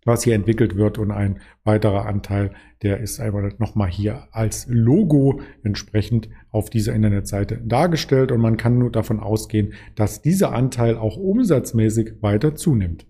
was 0.06 0.24
hier 0.24 0.36
entwickelt 0.36 0.76
wird 0.76 0.98
und 0.98 1.12
ein 1.12 1.40
weiterer 1.64 2.06
Anteil, 2.06 2.52
der 2.82 3.00
ist 3.00 3.20
einfach 3.20 3.58
nochmal 3.60 3.90
hier 3.90 4.28
als 4.32 4.68
Logo 4.70 5.42
entsprechend 5.64 6.30
auf 6.52 6.70
dieser 6.70 6.94
Internetseite 6.94 7.62
dargestellt 7.64 8.32
und 8.32 8.42
man 8.42 8.58
kann 8.58 8.78
nur 8.78 8.92
davon 8.92 9.20
ausgehen, 9.20 9.74
dass 9.96 10.22
dieser 10.22 10.54
Anteil 10.54 10.98
auch 10.98 11.18
umsatzmäßig 11.18 12.22
weiter 12.22 12.56
zunimmt. 12.56 13.08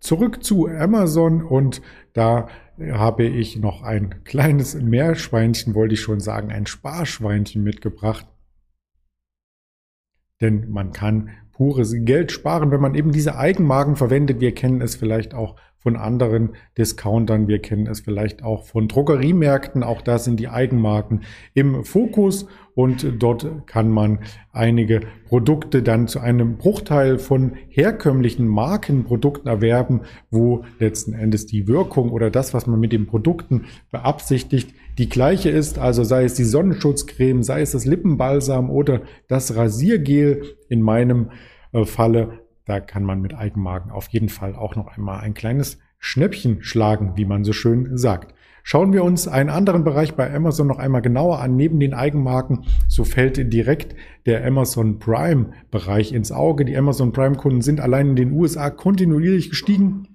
Zurück 0.00 0.42
zu 0.42 0.66
Amazon 0.66 1.42
und 1.42 1.82
da 2.14 2.48
habe 2.80 3.24
ich 3.24 3.58
noch 3.58 3.82
ein 3.82 4.24
kleines 4.24 4.74
Meerschweinchen, 4.74 5.74
wollte 5.74 5.94
ich 5.94 6.00
schon 6.00 6.20
sagen, 6.20 6.50
ein 6.50 6.66
Sparschweinchen 6.66 7.62
mitgebracht. 7.62 8.26
Denn 10.40 10.70
man 10.70 10.92
kann 10.92 11.30
pures 11.60 11.94
Geld 12.06 12.32
sparen, 12.32 12.70
wenn 12.70 12.80
man 12.80 12.94
eben 12.94 13.12
diese 13.12 13.36
Eigenmarken 13.36 13.94
verwendet. 13.94 14.40
Wir 14.40 14.54
kennen 14.54 14.80
es 14.80 14.94
vielleicht 14.94 15.34
auch 15.34 15.56
von 15.80 15.96
anderen 15.96 16.50
Discountern, 16.76 17.48
wir 17.48 17.58
kennen 17.58 17.86
es 17.86 18.00
vielleicht 18.00 18.42
auch 18.44 18.64
von 18.64 18.86
Drogeriemärkten. 18.86 19.82
Auch 19.82 20.02
da 20.02 20.18
sind 20.18 20.38
die 20.38 20.48
Eigenmarken 20.48 21.22
im 21.54 21.84
Fokus 21.84 22.46
und 22.74 23.06
dort 23.18 23.66
kann 23.66 23.90
man 23.90 24.20
einige 24.52 25.00
Produkte 25.26 25.82
dann 25.82 26.06
zu 26.06 26.20
einem 26.20 26.56
Bruchteil 26.56 27.18
von 27.18 27.52
herkömmlichen 27.68 28.46
Markenprodukten 28.46 29.48
erwerben, 29.48 30.02
wo 30.30 30.64
letzten 30.78 31.14
Endes 31.14 31.46
die 31.46 31.66
Wirkung 31.66 32.10
oder 32.10 32.30
das, 32.30 32.52
was 32.52 32.66
man 32.66 32.78
mit 32.78 32.92
den 32.92 33.06
Produkten 33.06 33.64
beabsichtigt, 33.90 34.74
die 34.98 35.08
gleiche 35.08 35.48
ist, 35.48 35.78
also 35.78 36.04
sei 36.04 36.24
es 36.24 36.34
die 36.34 36.44
Sonnenschutzcreme, 36.44 37.42
sei 37.42 37.62
es 37.62 37.72
das 37.72 37.86
Lippenbalsam 37.86 38.68
oder 38.68 39.00
das 39.28 39.56
Rasiergel. 39.56 40.42
In 40.68 40.82
meinem 40.82 41.30
äh, 41.72 41.84
Falle, 41.84 42.39
da 42.70 42.78
kann 42.78 43.02
man 43.02 43.20
mit 43.20 43.34
Eigenmarken 43.34 43.90
auf 43.90 44.06
jeden 44.10 44.28
Fall 44.28 44.54
auch 44.54 44.76
noch 44.76 44.96
einmal 44.96 45.22
ein 45.22 45.34
kleines 45.34 45.78
Schnäppchen 45.98 46.62
schlagen, 46.62 47.14
wie 47.16 47.24
man 47.24 47.42
so 47.42 47.52
schön 47.52 47.98
sagt. 47.98 48.32
Schauen 48.62 48.92
wir 48.92 49.02
uns 49.02 49.26
einen 49.26 49.50
anderen 49.50 49.82
Bereich 49.82 50.14
bei 50.14 50.32
Amazon 50.32 50.68
noch 50.68 50.78
einmal 50.78 51.02
genauer 51.02 51.40
an. 51.40 51.56
Neben 51.56 51.80
den 51.80 51.94
Eigenmarken, 51.94 52.66
so 52.86 53.02
fällt 53.02 53.52
direkt 53.52 53.96
der 54.24 54.46
Amazon 54.46 55.00
Prime 55.00 55.46
Bereich 55.72 56.12
ins 56.12 56.30
Auge. 56.30 56.64
Die 56.64 56.76
Amazon 56.76 57.10
Prime 57.10 57.34
Kunden 57.34 57.60
sind 57.60 57.80
allein 57.80 58.10
in 58.10 58.16
den 58.16 58.30
USA 58.30 58.70
kontinuierlich 58.70 59.50
gestiegen 59.50 60.06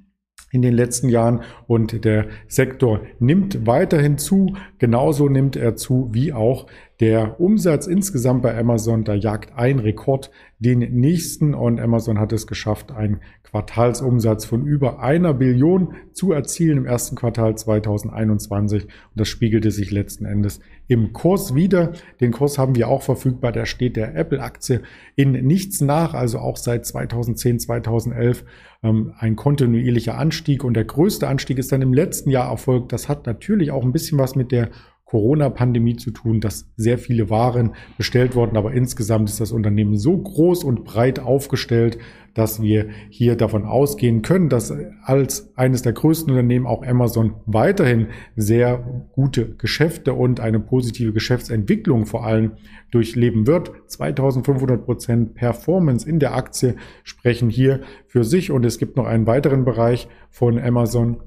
in 0.54 0.62
den 0.62 0.74
letzten 0.74 1.10
Jahren 1.10 1.42
und 1.68 2.06
der 2.06 2.28
Sektor 2.48 3.02
nimmt 3.20 3.68
weiterhin 3.68 4.18
zu. 4.18 4.56
Genauso 4.78 5.28
nimmt 5.28 5.58
er 5.58 5.76
zu 5.76 6.08
wie 6.14 6.32
auch 6.32 6.68
der 7.00 7.40
Umsatz 7.40 7.88
insgesamt 7.88 8.42
bei 8.42 8.58
Amazon. 8.58 9.04
Da 9.04 9.14
jagt 9.14 9.58
ein 9.58 9.80
Rekord 9.80 10.32
den 10.60 10.80
nächsten 10.80 11.54
und 11.54 11.80
Amazon 11.80 12.20
hat 12.20 12.32
es 12.32 12.48
geschafft, 12.48 12.92
einen 12.92 13.20
Quartalsumsatz 13.44 14.46
von 14.46 14.66
über 14.66 15.00
einer 15.00 15.34
Billion 15.34 15.96
zu 16.14 16.32
erzielen 16.32 16.78
im 16.78 16.86
ersten 16.86 17.16
Quartal 17.16 17.58
2021 17.58 18.84
und 18.84 18.92
das 19.16 19.28
spiegelte 19.28 19.72
sich 19.72 19.92
letzten 19.92 20.26
Endes 20.26 20.62
im 20.88 21.14
Kurs 21.14 21.56
wieder. 21.56 21.94
Den 22.22 22.32
Kurs 22.32 22.58
haben 22.58 22.76
wir 22.76 22.88
auch 22.88 23.02
verfügbar. 23.02 23.52
Da 23.52 23.66
steht 23.66 23.98
der 23.98 24.16
Apple-Aktie 24.16 24.82
in 25.16 25.32
nichts 25.32 25.82
nach, 25.82 26.14
also 26.14 26.40
auch 26.40 26.58
seit 26.58 26.86
2010, 26.86 27.60
2011 27.60 28.46
ähm, 28.84 29.14
ein 29.18 29.36
kontinuierlicher 29.36 30.18
Anstieg. 30.18 30.64
Und 30.64 30.76
der 30.76 30.86
größte 30.86 31.28
Anstieg 31.28 31.58
ist 31.58 31.72
dann 31.72 31.82
im 31.82 31.94
letzten 31.94 32.30
Jahr 32.30 32.50
erfolgt. 32.50 32.94
Das 32.94 33.10
hat 33.10 33.26
natürlich 33.26 33.72
auch 33.72 33.84
ein 33.84 33.92
bisschen 33.92 34.20
was 34.20 34.36
mit 34.36 34.52
der 34.52 34.70
Corona-Pandemie 35.16 35.96
zu 35.96 36.12
tun, 36.12 36.42
dass 36.42 36.70
sehr 36.76 36.98
viele 36.98 37.30
Waren 37.30 37.74
bestellt 37.98 38.36
wurden. 38.36 38.58
Aber 38.58 38.74
insgesamt 38.74 39.30
ist 39.30 39.40
das 39.40 39.54
Unternehmen 39.54 39.98
so 39.98 40.18
groß 40.18 40.66
und 40.66 40.84
breit 40.84 41.20
aufgestellt, 41.20 41.98
dass 42.34 42.62
wir 42.62 42.90
hier 43.10 43.38
davon 43.38 43.64
ausgehen 43.64 44.24
können, 44.24 44.50
dass 44.50 44.74
als 45.04 45.56
eines 45.56 45.84
der 45.84 45.94
größten 45.94 46.32
Unternehmen 46.32 46.68
auch 46.68 46.86
Amazon 46.86 47.36
weiterhin 47.46 48.08
sehr 48.36 49.06
gute 49.14 49.56
Geschäfte 49.56 50.14
und 50.14 50.42
eine 50.42 50.60
positive 50.60 51.14
Geschäftsentwicklung 51.14 52.06
vor 52.06 52.26
allem 52.26 52.52
durchleben 52.92 53.48
wird. 53.48 53.72
2500 53.88 54.84
Prozent 54.84 55.36
Performance 55.36 56.08
in 56.08 56.20
der 56.20 56.36
Aktie 56.36 56.76
sprechen 57.04 57.50
hier 57.50 57.80
für 58.06 58.26
sich 58.26 58.52
und 58.52 58.66
es 58.66 58.80
gibt 58.80 58.98
noch 58.98 59.06
einen 59.06 59.28
weiteren 59.28 59.64
Bereich 59.64 60.10
von 60.30 60.60
Amazon, 60.60 61.24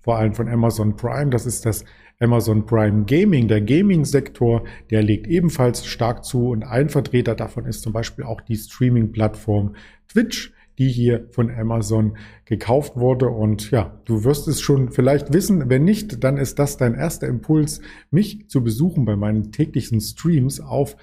vor 0.00 0.16
allem 0.16 0.32
von 0.32 0.48
Amazon 0.48 0.96
Prime. 0.96 1.28
Das 1.28 1.44
ist 1.44 1.66
das 1.66 1.84
Amazon 2.18 2.64
Prime 2.64 3.04
Gaming, 3.04 3.48
der 3.48 3.60
Gaming-Sektor, 3.60 4.64
der 4.90 5.02
legt 5.02 5.26
ebenfalls 5.26 5.86
stark 5.86 6.24
zu 6.24 6.48
und 6.48 6.64
ein 6.64 6.88
Vertreter 6.88 7.34
davon 7.34 7.66
ist 7.66 7.82
zum 7.82 7.92
Beispiel 7.92 8.24
auch 8.24 8.40
die 8.40 8.56
Streaming-Plattform 8.56 9.76
Twitch 10.08 10.52
die 10.78 10.88
hier 10.88 11.28
von 11.30 11.50
Amazon 11.50 12.16
gekauft 12.44 12.96
wurde. 12.96 13.28
Und 13.28 13.70
ja, 13.70 14.00
du 14.04 14.24
wirst 14.24 14.48
es 14.48 14.60
schon 14.60 14.90
vielleicht 14.90 15.32
wissen. 15.32 15.68
Wenn 15.68 15.84
nicht, 15.84 16.22
dann 16.22 16.36
ist 16.36 16.58
das 16.58 16.76
dein 16.76 16.94
erster 16.94 17.26
Impuls, 17.26 17.80
mich 18.10 18.48
zu 18.48 18.62
besuchen 18.62 19.04
bei 19.04 19.16
meinen 19.16 19.52
täglichen 19.52 20.00
Streams 20.00 20.60
auf 20.60 20.96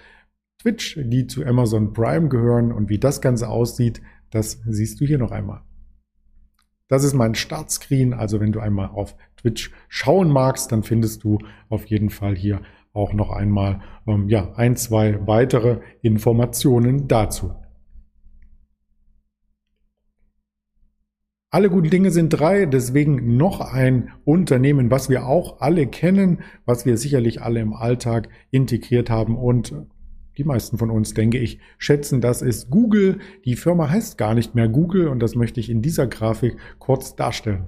Twitch, 0.62 0.98
die 1.02 1.28
zu 1.28 1.46
Amazon 1.46 1.94
Prime 1.94 2.30
gehören. 2.30 2.72
Und 2.72 2.90
wie 2.90 3.00
das 3.00 3.22
Ganze 3.22 3.50
aussieht, 3.50 4.02
das 4.30 4.62
siehst 4.68 5.02
du 5.02 5.06
hier 5.06 5.18
noch 5.18 5.32
einmal. 5.32 5.62
Das 6.88 7.04
ist 7.04 7.14
mein 7.14 7.34
Startscreen. 7.34 8.14
Also 8.14 8.40
wenn 8.40 8.52
du 8.52 8.60
einmal 8.60 8.90
auf 8.90 9.16
Twitch 9.44 9.72
schauen 9.90 10.30
magst, 10.30 10.72
dann 10.72 10.84
findest 10.84 11.24
du 11.24 11.38
auf 11.70 11.86
jeden 11.86 12.10
Fall 12.10 12.36
hier 12.36 12.62
auch 12.94 13.14
noch 13.14 13.32
einmal 13.32 13.82
ähm, 14.08 14.30
ja, 14.30 14.54
ein, 14.56 14.76
zwei 14.76 15.20
weitere 15.28 15.80
Informationen 16.02 17.08
dazu. 17.08 17.54
Alle 21.50 21.70
guten 21.70 21.92
Dinge 21.92 22.10
sind 22.10 22.30
drei, 22.30 22.66
deswegen 22.66 23.38
noch 23.38 23.62
ein 23.62 24.10
Unternehmen, 24.26 24.90
was 24.90 25.10
wir 25.10 25.28
auch 25.28 25.60
alle 25.62 25.86
kennen, 25.86 26.40
was 26.66 26.86
wir 26.86 26.98
sicherlich 26.98 27.44
alle 27.44 27.60
im 27.60 27.74
Alltag 27.74 28.30
integriert 28.50 29.12
haben 29.12 29.38
und 29.38 29.76
die 30.38 30.46
meisten 30.46 30.80
von 30.80 30.90
uns, 30.90 31.14
denke 31.14 31.38
ich, 31.38 31.60
schätzen, 31.78 32.22
das 32.22 32.42
ist 32.42 32.72
Google. 32.72 33.20
Die 33.46 33.56
Firma 33.56 33.90
heißt 33.90 34.18
gar 34.18 34.34
nicht 34.34 34.56
mehr 34.56 34.68
Google 34.68 35.08
und 35.10 35.20
das 35.20 35.36
möchte 35.36 35.60
ich 35.60 35.70
in 35.70 35.84
dieser 35.84 36.08
Grafik 36.08 36.58
kurz 36.80 37.16
darstellen. 37.16 37.68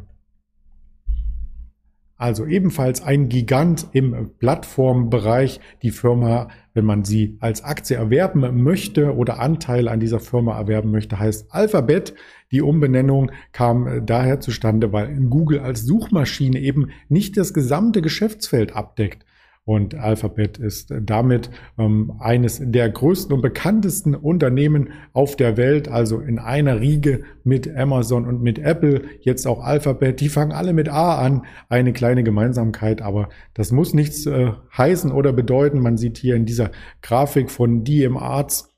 Also 2.18 2.46
ebenfalls 2.46 3.04
ein 3.04 3.28
Gigant 3.28 3.88
im 3.92 4.32
Plattformbereich. 4.40 5.60
Die 5.82 5.92
Firma, 5.92 6.48
wenn 6.74 6.86
man 6.86 7.04
sie 7.04 7.38
als 7.42 7.62
Aktie 7.64 7.98
erwerben 7.98 8.64
möchte 8.64 9.14
oder 9.16 9.40
Anteile 9.40 9.92
an 9.92 10.00
dieser 10.00 10.22
Firma 10.22 10.58
erwerben 10.58 10.92
möchte, 10.92 11.20
heißt 11.20 11.54
Alphabet. 11.54 12.14
Die 12.52 12.62
Umbenennung 12.62 13.32
kam 13.52 14.06
daher 14.06 14.40
zustande, 14.40 14.94
weil 14.94 15.14
Google 15.30 15.60
als 15.60 15.82
Suchmaschine 15.82 16.60
eben 16.60 16.92
nicht 17.10 17.36
das 17.36 17.54
gesamte 17.54 18.02
Geschäftsfeld 18.02 18.74
abdeckt. 18.74 19.26
Und 19.68 19.96
Alphabet 19.96 20.60
ist 20.60 20.94
damit 21.02 21.50
ähm, 21.80 22.14
eines 22.20 22.62
der 22.64 22.88
größten 22.88 23.34
und 23.34 23.42
bekanntesten 23.42 24.14
Unternehmen 24.14 24.90
auf 25.12 25.36
der 25.36 25.58
Welt, 25.58 25.88
also 25.88 26.20
in 26.20 26.38
einer 26.38 26.80
Riege 26.80 27.24
mit 27.44 27.76
Amazon 27.76 28.28
und 28.28 28.44
mit 28.44 28.60
Apple, 28.60 29.02
jetzt 29.22 29.48
auch 29.48 29.64
Alphabet. 29.64 30.22
Die 30.22 30.30
fangen 30.30 30.52
alle 30.52 30.74
mit 30.74 30.88
A 30.88 31.18
an, 31.18 31.46
eine 31.68 31.94
kleine 31.94 32.24
Gemeinsamkeit, 32.24 33.02
aber 33.02 33.30
das 33.56 33.72
muss 33.72 33.96
nichts 33.96 34.28
äh, 34.28 34.52
heißen 34.78 35.12
oder 35.12 35.34
bedeuten. 35.34 35.80
Man 35.80 35.98
sieht 35.98 36.20
hier 36.20 36.36
in 36.36 36.46
dieser 36.46 36.70
Grafik 37.02 37.50
von 37.50 37.84
DM 37.84 38.18
Arts, 38.18 38.75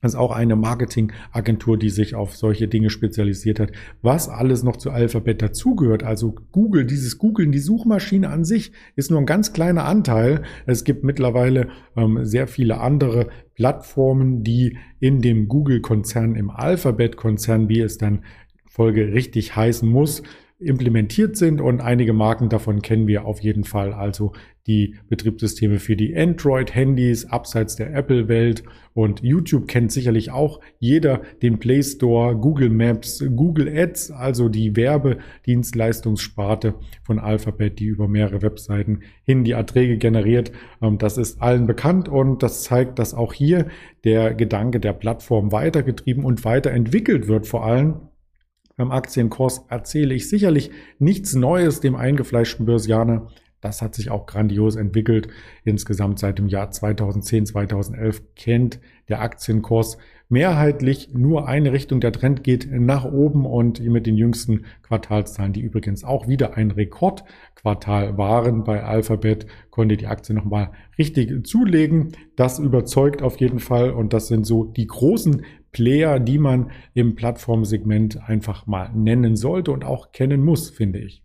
das 0.00 0.12
ist 0.12 0.18
auch 0.18 0.30
eine 0.30 0.54
Marketingagentur, 0.54 1.76
die 1.76 1.90
sich 1.90 2.14
auf 2.14 2.36
solche 2.36 2.68
Dinge 2.68 2.88
spezialisiert 2.88 3.58
hat. 3.58 3.72
Was 4.00 4.28
alles 4.28 4.62
noch 4.62 4.76
zu 4.76 4.90
Alphabet 4.90 5.42
dazugehört, 5.42 6.04
also 6.04 6.36
Google, 6.52 6.84
dieses 6.84 7.18
Googlen, 7.18 7.50
die 7.50 7.58
Suchmaschine 7.58 8.28
an 8.28 8.44
sich 8.44 8.70
ist 8.94 9.10
nur 9.10 9.18
ein 9.18 9.26
ganz 9.26 9.52
kleiner 9.52 9.84
Anteil. 9.84 10.42
Es 10.66 10.84
gibt 10.84 11.02
mittlerweile 11.02 11.68
ähm, 11.96 12.24
sehr 12.24 12.46
viele 12.46 12.78
andere 12.80 13.28
Plattformen, 13.56 14.44
die 14.44 14.78
in 15.00 15.20
dem 15.20 15.48
Google-Konzern, 15.48 16.36
im 16.36 16.50
Alphabet-Konzern, 16.50 17.68
wie 17.68 17.80
es 17.80 17.98
dann 17.98 18.22
Folge 18.66 19.12
richtig 19.12 19.56
heißen 19.56 19.88
muss, 19.88 20.22
implementiert 20.60 21.36
sind 21.36 21.60
und 21.60 21.80
einige 21.80 22.12
Marken 22.12 22.48
davon 22.48 22.82
kennen 22.82 23.06
wir 23.06 23.26
auf 23.26 23.40
jeden 23.40 23.62
Fall. 23.62 23.92
Also 23.92 24.32
die 24.66 24.96
Betriebssysteme 25.08 25.78
für 25.78 25.96
die 25.96 26.16
Android-Handys 26.16 27.26
abseits 27.26 27.76
der 27.76 27.94
Apple-Welt 27.94 28.64
und 28.92 29.22
YouTube 29.22 29.68
kennt 29.68 29.92
sicherlich 29.92 30.32
auch 30.32 30.60
jeder 30.80 31.22
den 31.42 31.60
Play 31.60 31.82
Store, 31.82 32.36
Google 32.36 32.70
Maps, 32.70 33.24
Google 33.36 33.68
Ads, 33.68 34.10
also 34.10 34.48
die 34.48 34.74
Werbedienstleistungssparte 34.74 36.74
von 37.04 37.20
Alphabet, 37.20 37.78
die 37.78 37.86
über 37.86 38.08
mehrere 38.08 38.42
Webseiten 38.42 39.02
hin 39.22 39.44
die 39.44 39.52
Erträge 39.52 39.96
generiert. 39.96 40.50
Ähm, 40.82 40.98
das 40.98 41.18
ist 41.18 41.40
allen 41.40 41.68
bekannt 41.68 42.08
und 42.08 42.42
das 42.42 42.64
zeigt, 42.64 42.98
dass 42.98 43.14
auch 43.14 43.32
hier 43.32 43.68
der 44.02 44.34
Gedanke 44.34 44.80
der 44.80 44.92
Plattform 44.92 45.52
weitergetrieben 45.52 46.24
und 46.24 46.44
weiterentwickelt 46.44 47.28
wird, 47.28 47.46
vor 47.46 47.64
allem 47.64 48.07
beim 48.78 48.92
Aktienkurs 48.92 49.64
erzähle 49.68 50.14
ich 50.14 50.28
sicherlich 50.30 50.70
nichts 51.00 51.34
Neues 51.34 51.80
dem 51.80 51.96
eingefleischten 51.96 52.64
Börsianer. 52.64 53.26
Das 53.60 53.82
hat 53.82 53.96
sich 53.96 54.08
auch 54.08 54.26
grandios 54.26 54.76
entwickelt. 54.76 55.26
Insgesamt 55.64 56.20
seit 56.20 56.38
dem 56.38 56.46
Jahr 56.46 56.70
2010, 56.70 57.46
2011 57.46 58.22
kennt 58.36 58.78
der 59.08 59.20
Aktienkurs 59.20 59.98
mehrheitlich 60.28 61.12
nur 61.12 61.48
eine 61.48 61.72
Richtung. 61.72 61.98
Der 61.98 62.12
Trend 62.12 62.44
geht 62.44 62.70
nach 62.70 63.04
oben 63.04 63.46
und 63.46 63.80
mit 63.80 64.06
den 64.06 64.16
jüngsten 64.16 64.64
Quartalszahlen, 64.82 65.52
die 65.52 65.62
übrigens 65.62 66.04
auch 66.04 66.28
wieder 66.28 66.56
ein 66.56 66.70
Rekordquartal 66.70 68.16
waren 68.16 68.62
bei 68.62 68.84
Alphabet, 68.84 69.46
konnte 69.70 69.96
die 69.96 70.06
Aktie 70.06 70.36
nochmal 70.36 70.70
richtig 70.98 71.44
zulegen. 71.44 72.12
Das 72.36 72.60
überzeugt 72.60 73.22
auf 73.22 73.40
jeden 73.40 73.58
Fall 73.58 73.90
und 73.90 74.12
das 74.12 74.28
sind 74.28 74.46
so 74.46 74.62
die 74.62 74.86
großen 74.86 75.42
Player, 75.78 76.18
die 76.18 76.38
man 76.38 76.72
im 76.92 77.14
Plattformsegment 77.14 78.28
einfach 78.28 78.66
mal 78.66 78.90
nennen 78.92 79.36
sollte 79.36 79.70
und 79.70 79.84
auch 79.84 80.10
kennen 80.10 80.44
muss, 80.44 80.70
finde 80.70 80.98
ich. 80.98 81.22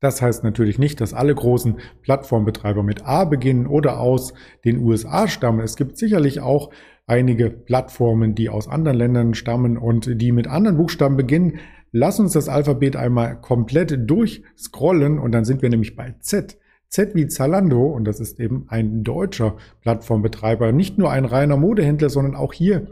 Das 0.00 0.20
heißt 0.20 0.44
natürlich 0.44 0.78
nicht, 0.78 1.00
dass 1.00 1.14
alle 1.14 1.34
großen 1.34 1.78
Plattformbetreiber 2.02 2.82
mit 2.82 3.06
A 3.06 3.24
beginnen 3.24 3.66
oder 3.66 4.00
aus 4.00 4.34
den 4.66 4.84
USA 4.84 5.28
stammen. 5.28 5.60
Es 5.60 5.76
gibt 5.76 5.96
sicherlich 5.96 6.40
auch 6.40 6.70
einige 7.06 7.48
Plattformen, 7.48 8.34
die 8.34 8.50
aus 8.50 8.68
anderen 8.68 8.98
Ländern 8.98 9.32
stammen 9.32 9.78
und 9.78 10.20
die 10.20 10.32
mit 10.32 10.46
anderen 10.46 10.76
Buchstaben 10.76 11.16
beginnen. 11.16 11.58
Lass 11.90 12.20
uns 12.20 12.34
das 12.34 12.50
Alphabet 12.50 12.96
einmal 12.96 13.40
komplett 13.40 14.10
durchscrollen 14.10 15.18
und 15.18 15.32
dann 15.32 15.46
sind 15.46 15.62
wir 15.62 15.70
nämlich 15.70 15.96
bei 15.96 16.16
Z. 16.20 16.58
Z 16.92 17.14
wie 17.14 17.26
Zalando, 17.26 17.86
und 17.86 18.04
das 18.04 18.20
ist 18.20 18.38
eben 18.38 18.66
ein 18.68 19.02
deutscher 19.02 19.56
Plattformbetreiber, 19.80 20.72
nicht 20.72 20.98
nur 20.98 21.10
ein 21.10 21.24
reiner 21.24 21.56
Modehändler, 21.56 22.10
sondern 22.10 22.36
auch 22.36 22.52
hier 22.52 22.86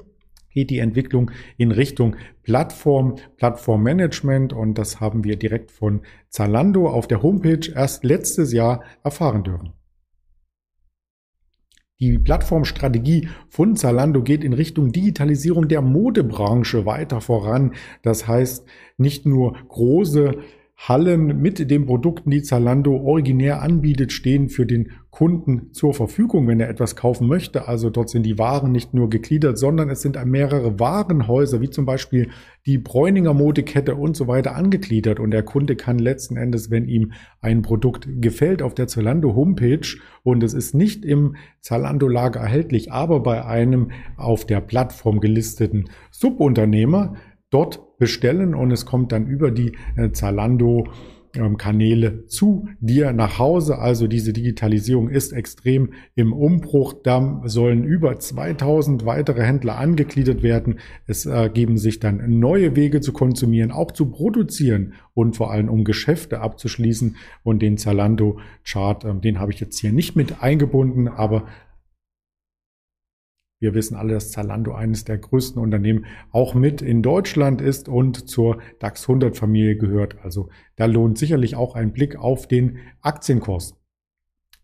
geht 0.52 0.70
die 0.70 0.78
Entwicklung 0.78 1.30
in 1.58 1.70
Richtung 1.70 2.16
Plattform, 2.42 3.16
Plattformmanagement 3.36 4.54
und 4.54 4.78
das 4.78 5.00
haben 5.00 5.22
wir 5.22 5.36
direkt 5.36 5.70
von 5.70 6.00
Zalando 6.30 6.88
auf 6.88 7.08
der 7.08 7.22
Homepage 7.22 7.70
erst 7.74 8.02
letztes 8.02 8.54
Jahr 8.54 8.82
erfahren 9.04 9.44
dürfen. 9.44 9.74
Die 12.00 12.18
Plattformstrategie 12.18 13.28
von 13.50 13.76
Zalando 13.76 14.22
geht 14.22 14.42
in 14.42 14.54
Richtung 14.54 14.92
Digitalisierung 14.92 15.68
der 15.68 15.82
Modebranche 15.82 16.86
weiter 16.86 17.20
voran. 17.20 17.74
Das 18.00 18.26
heißt, 18.26 18.66
nicht 18.96 19.26
nur 19.26 19.58
große 19.68 20.38
Hallen 20.88 21.42
mit 21.42 21.70
den 21.70 21.84
Produkten, 21.84 22.30
die 22.30 22.40
Zalando 22.40 22.96
originär 22.96 23.60
anbietet, 23.60 24.12
stehen 24.12 24.48
für 24.48 24.64
den 24.64 24.92
Kunden 25.10 25.74
zur 25.74 25.92
Verfügung, 25.92 26.48
wenn 26.48 26.58
er 26.58 26.70
etwas 26.70 26.96
kaufen 26.96 27.28
möchte. 27.28 27.68
Also 27.68 27.90
dort 27.90 28.08
sind 28.08 28.24
die 28.24 28.38
Waren 28.38 28.72
nicht 28.72 28.94
nur 28.94 29.10
gegliedert, 29.10 29.58
sondern 29.58 29.90
es 29.90 30.00
sind 30.00 30.16
mehrere 30.24 30.80
Warenhäuser, 30.80 31.60
wie 31.60 31.68
zum 31.68 31.84
Beispiel 31.84 32.30
die 32.64 32.78
Bräuninger 32.78 33.34
Modekette 33.34 33.94
und 33.94 34.16
so 34.16 34.26
weiter 34.26 34.56
angegliedert. 34.56 35.20
Und 35.20 35.32
der 35.32 35.42
Kunde 35.42 35.76
kann 35.76 35.98
letzten 35.98 36.38
Endes, 36.38 36.70
wenn 36.70 36.88
ihm 36.88 37.12
ein 37.42 37.60
Produkt 37.60 38.08
gefällt, 38.22 38.62
auf 38.62 38.74
der 38.74 38.86
Zalando 38.86 39.34
Homepage 39.34 39.98
und 40.22 40.42
es 40.42 40.54
ist 40.54 40.74
nicht 40.74 41.04
im 41.04 41.36
Zalando 41.60 42.08
Lager 42.08 42.40
erhältlich, 42.40 42.90
aber 42.90 43.20
bei 43.20 43.44
einem 43.44 43.90
auf 44.16 44.46
der 44.46 44.62
Plattform 44.62 45.20
gelisteten 45.20 45.90
Subunternehmer, 46.10 47.16
dort 47.50 47.98
bestellen 47.98 48.54
und 48.54 48.70
es 48.70 48.86
kommt 48.86 49.12
dann 49.12 49.26
über 49.26 49.50
die 49.50 49.76
äh, 49.96 50.10
Zalando 50.12 50.86
ähm, 51.34 51.56
Kanäle 51.56 52.26
zu 52.26 52.68
dir 52.80 53.12
nach 53.12 53.38
Hause. 53.38 53.78
Also 53.78 54.06
diese 54.06 54.32
Digitalisierung 54.32 55.08
ist 55.08 55.32
extrem 55.32 55.92
im 56.14 56.32
Umbruch. 56.32 56.94
Da 57.04 57.42
sollen 57.44 57.84
über 57.84 58.18
2000 58.18 59.06
weitere 59.06 59.42
Händler 59.42 59.78
angegliedert 59.78 60.42
werden. 60.42 60.80
Es 61.06 61.26
ergeben 61.26 61.78
sich 61.78 62.00
dann 62.00 62.40
neue 62.40 62.74
Wege 62.74 63.00
zu 63.00 63.12
konsumieren, 63.12 63.70
auch 63.70 63.92
zu 63.92 64.06
produzieren 64.06 64.94
und 65.14 65.36
vor 65.36 65.52
allem 65.52 65.68
um 65.68 65.84
Geschäfte 65.84 66.40
abzuschließen. 66.40 67.16
Und 67.42 67.62
den 67.62 67.76
Zalando 67.78 68.38
Chart, 68.64 69.04
ähm, 69.04 69.20
den 69.20 69.38
habe 69.38 69.52
ich 69.52 69.60
jetzt 69.60 69.78
hier 69.78 69.92
nicht 69.92 70.16
mit 70.16 70.42
eingebunden, 70.42 71.06
aber 71.06 71.44
wir 73.60 73.74
wissen 73.74 73.94
alle, 73.94 74.14
dass 74.14 74.30
Zalando 74.32 74.72
eines 74.72 75.04
der 75.04 75.18
größten 75.18 75.60
Unternehmen 75.62 76.06
auch 76.32 76.54
mit 76.54 76.80
in 76.80 77.02
Deutschland 77.02 77.60
ist 77.60 77.88
und 77.88 78.28
zur 78.28 78.58
DAX 78.78 79.02
100 79.02 79.36
Familie 79.36 79.76
gehört. 79.76 80.16
Also 80.22 80.48
da 80.76 80.86
lohnt 80.86 81.18
sicherlich 81.18 81.56
auch 81.56 81.74
ein 81.74 81.92
Blick 81.92 82.16
auf 82.16 82.48
den 82.48 82.78
Aktienkurs. 83.02 83.76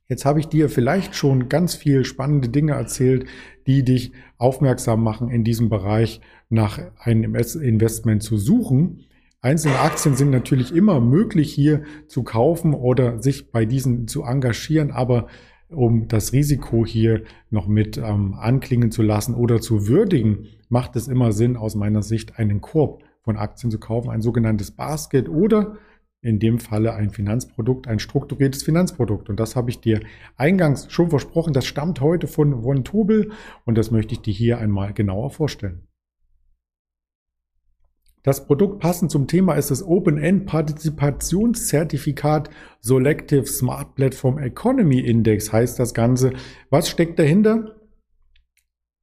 Jetzt 0.09 0.25
habe 0.25 0.41
ich 0.41 0.47
dir 0.47 0.71
vielleicht 0.71 1.15
schon 1.15 1.49
ganz 1.49 1.75
viel 1.75 2.05
spannende 2.05 2.49
Dinge 2.49 2.73
erzählt, 2.73 3.27
die 3.67 3.85
dich 3.85 4.13
aufmerksam 4.39 5.03
machen, 5.03 5.29
in 5.29 5.45
diesem 5.45 5.69
Bereich 5.69 6.21
nach 6.49 6.81
einem 6.99 7.35
Investment 7.35 8.23
zu 8.23 8.39
suchen. 8.39 9.05
Einzelne 9.43 9.79
Aktien 9.81 10.15
sind 10.15 10.31
natürlich 10.31 10.75
immer 10.75 11.01
möglich 11.01 11.53
hier 11.53 11.83
zu 12.07 12.23
kaufen 12.23 12.73
oder 12.73 13.21
sich 13.21 13.51
bei 13.51 13.67
diesen 13.67 14.09
zu 14.09 14.23
engagieren, 14.23 14.91
aber 14.91 15.27
um 15.69 16.09
das 16.09 16.33
Risiko 16.33 16.87
hier 16.87 17.25
noch 17.51 17.67
mit 17.67 17.99
ähm, 17.99 18.35
anklingen 18.35 18.91
zu 18.91 19.03
lassen 19.03 19.35
oder 19.35 19.61
zu 19.61 19.89
würdigen, 19.89 20.47
macht 20.69 20.97
es 20.97 21.09
immer 21.09 21.33
Sinn, 21.33 21.57
aus 21.57 21.75
meiner 21.75 22.03
Sicht 22.03 22.39
einen 22.39 22.61
Korb 22.61 23.03
von 23.23 23.37
Aktien 23.37 23.71
zu 23.71 23.79
kaufen, 23.79 24.11
ein 24.11 24.23
sogenanntes 24.23 24.71
Basket 24.71 25.29
oder 25.29 25.79
in 26.23 26.39
dem 26.39 26.59
Falle 26.59 26.95
ein 26.95 27.11
Finanzprodukt, 27.11 27.87
ein 27.87 27.99
strukturiertes 27.99 28.63
Finanzprodukt. 28.63 29.29
Und 29.29 29.39
das 29.39 29.55
habe 29.55 29.71
ich 29.71 29.81
dir 29.81 30.01
eingangs 30.37 30.91
schon 30.91 31.11
versprochen. 31.11 31.53
Das 31.53 31.67
stammt 31.67 32.01
heute 32.01 32.27
von 32.27 32.63
Von 32.63 32.85
Tobel 32.85 33.31
und 33.65 33.79
das 33.79 33.91
möchte 33.91 34.15
ich 34.15 34.23
dir 34.23 34.35
hier 34.35 34.59
einmal 34.59 34.93
genauer 34.93 35.31
vorstellen. 35.31 35.87
Das 38.27 38.45
Produkt 38.45 38.81
passend 38.81 39.11
zum 39.13 39.29
Thema 39.29 39.55
ist 39.55 39.71
das 39.71 39.87
Open-End 39.87 40.47
Partizipationszertifikat 40.47 42.51
Selective 42.81 43.47
Smart 43.47 43.95
Platform 43.95 44.39
Economy 44.39 44.99
Index 44.99 45.53
heißt 45.53 45.79
das 45.79 45.95
Ganze. 45.95 46.33
Was 46.69 46.89
steckt 46.89 47.21
dahinter? 47.21 47.77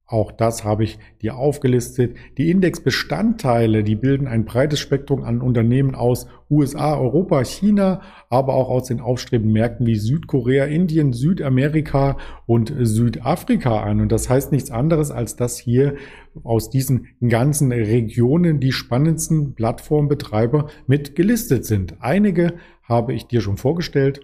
Auch 0.06 0.32
das 0.32 0.64
habe 0.64 0.84
ich 0.84 0.98
dir 1.22 1.36
aufgelistet. 1.36 2.14
Die 2.36 2.50
Indexbestandteile, 2.50 3.82
die 3.82 3.96
bilden 3.96 4.26
ein 4.26 4.44
breites 4.44 4.78
Spektrum 4.78 5.22
an 5.22 5.40
Unternehmen 5.40 5.94
aus 5.94 6.26
USA, 6.50 6.98
Europa, 6.98 7.42
China, 7.42 8.02
aber 8.28 8.54
auch 8.54 8.68
aus 8.68 8.88
den 8.88 9.00
aufstrebenden 9.00 9.54
Märkten 9.54 9.86
wie 9.86 9.96
Südkorea, 9.96 10.66
Indien, 10.66 11.14
Südamerika 11.14 12.18
und 12.44 12.70
Südafrika 12.78 13.82
an. 13.82 14.02
Und 14.02 14.12
das 14.12 14.28
heißt 14.28 14.52
nichts 14.52 14.70
anderes, 14.70 15.10
als 15.10 15.36
dass 15.36 15.58
hier 15.58 15.94
aus 16.42 16.68
diesen 16.68 17.08
ganzen 17.26 17.72
Regionen 17.72 18.60
die 18.60 18.72
spannendsten 18.72 19.54
Plattformbetreiber 19.54 20.68
mit 20.86 21.16
gelistet 21.16 21.64
sind. 21.64 21.96
Einige 22.00 22.54
habe 22.82 23.14
ich 23.14 23.26
dir 23.26 23.40
schon 23.40 23.56
vorgestellt. 23.56 24.20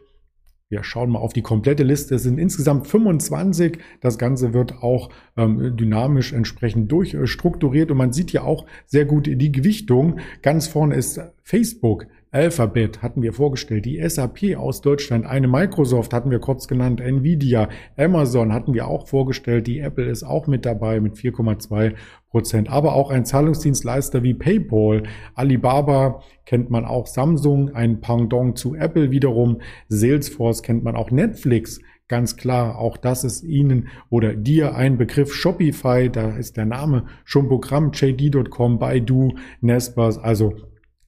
Wir 0.71 0.85
schauen 0.85 1.11
mal 1.11 1.19
auf 1.19 1.33
die 1.33 1.43
komplette 1.43 1.83
Liste. 1.83 2.15
Es 2.15 2.23
sind 2.23 2.39
insgesamt 2.39 2.87
25. 2.87 3.79
Das 4.01 4.19
Ganze 4.19 4.55
wird 4.55 4.85
auch 4.85 5.11
ähm, 5.37 5.77
dynamisch 5.77 6.33
entsprechend 6.33 6.93
durchstrukturiert 6.93 7.91
und 7.91 7.97
man 7.97 8.13
sieht 8.13 8.33
ja 8.33 8.43
auch 8.43 8.67
sehr 8.87 9.05
gut 9.05 9.27
die 9.27 9.51
Gewichtung. 9.51 10.21
Ganz 10.43 10.69
vorne 10.69 10.95
ist 10.95 11.21
Facebook. 11.43 12.07
Alphabet 12.33 13.03
hatten 13.03 13.23
wir 13.23 13.33
vorgestellt, 13.33 13.87
die 13.87 14.01
SAP 14.09 14.57
aus 14.57 14.83
Deutschland, 14.83 15.27
eine 15.27 15.49
Microsoft 15.49 16.13
hatten 16.13 16.31
wir 16.31 16.39
kurz 16.39 16.69
genannt, 16.69 17.01
Nvidia, 17.01 17.69
Amazon 17.97 18.53
hatten 18.53 18.73
wir 18.73 18.87
auch 18.87 19.09
vorgestellt, 19.09 19.67
die 19.67 19.81
Apple 19.81 20.05
ist 20.05 20.23
auch 20.23 20.47
mit 20.47 20.65
dabei 20.65 21.01
mit 21.01 21.17
4,2 21.17 21.95
Prozent, 22.31 22.71
aber 22.71 22.95
auch 22.95 23.11
ein 23.11 23.25
Zahlungsdienstleister 23.25 24.23
wie 24.23 24.35
PayPal, 24.35 25.03
Alibaba 25.35 26.23
kennt 26.47 26.71
man 26.71 26.85
auch, 26.85 27.09
Samsung, 27.09 27.75
ein 27.75 28.01
Pendant 28.01 28.57
zu 28.57 28.77
Apple 28.77 29.11
wiederum, 29.11 29.61
Salesforce 29.89 30.63
kennt 30.63 30.85
man 30.85 30.95
auch, 30.95 31.11
Netflix 31.11 31.81
Ganz 32.11 32.37
klar, 32.37 32.77
auch 32.77 32.97
das 32.97 33.23
ist 33.23 33.45
Ihnen 33.45 33.87
oder 34.09 34.35
dir 34.35 34.75
ein 34.75 34.99
Begriff. 34.99 35.33
Shopify, 35.33 36.11
da 36.11 36.31
ist 36.31 36.57
der 36.57 36.67
Name 36.67 37.05
schon 37.25 37.47
Programm, 37.47 37.93
JD.com, 37.93 38.81
Baidu, 38.81 39.35
Nespers, 39.61 40.19
also 40.19 40.55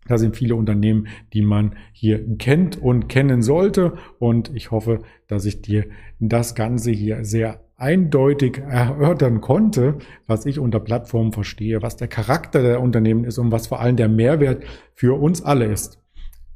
da 0.06 0.18
sind 0.18 0.36
viele 0.36 0.56
Unternehmen, 0.56 1.06
die 1.32 1.42
man 1.42 1.76
hier 1.92 2.36
kennt 2.38 2.76
und 2.76 3.08
kennen 3.08 3.42
sollte. 3.42 3.94
Und 4.18 4.50
ich 4.54 4.70
hoffe, 4.70 5.00
dass 5.28 5.44
ich 5.44 5.62
dir 5.62 5.86
das 6.18 6.54
Ganze 6.54 6.90
hier 6.90 7.24
sehr 7.24 7.60
eindeutig 7.76 8.58
erörtern 8.58 9.40
konnte, 9.40 9.98
was 10.26 10.46
ich 10.46 10.58
unter 10.58 10.80
Plattform 10.80 11.32
verstehe, 11.32 11.82
was 11.82 11.96
der 11.96 12.08
Charakter 12.08 12.62
der 12.62 12.80
Unternehmen 12.80 13.24
ist 13.24 13.38
und 13.38 13.50
was 13.50 13.66
vor 13.66 13.80
allem 13.80 13.96
der 13.96 14.08
Mehrwert 14.08 14.64
für 14.94 15.20
uns 15.20 15.42
alle 15.42 15.66
ist. 15.66 16.01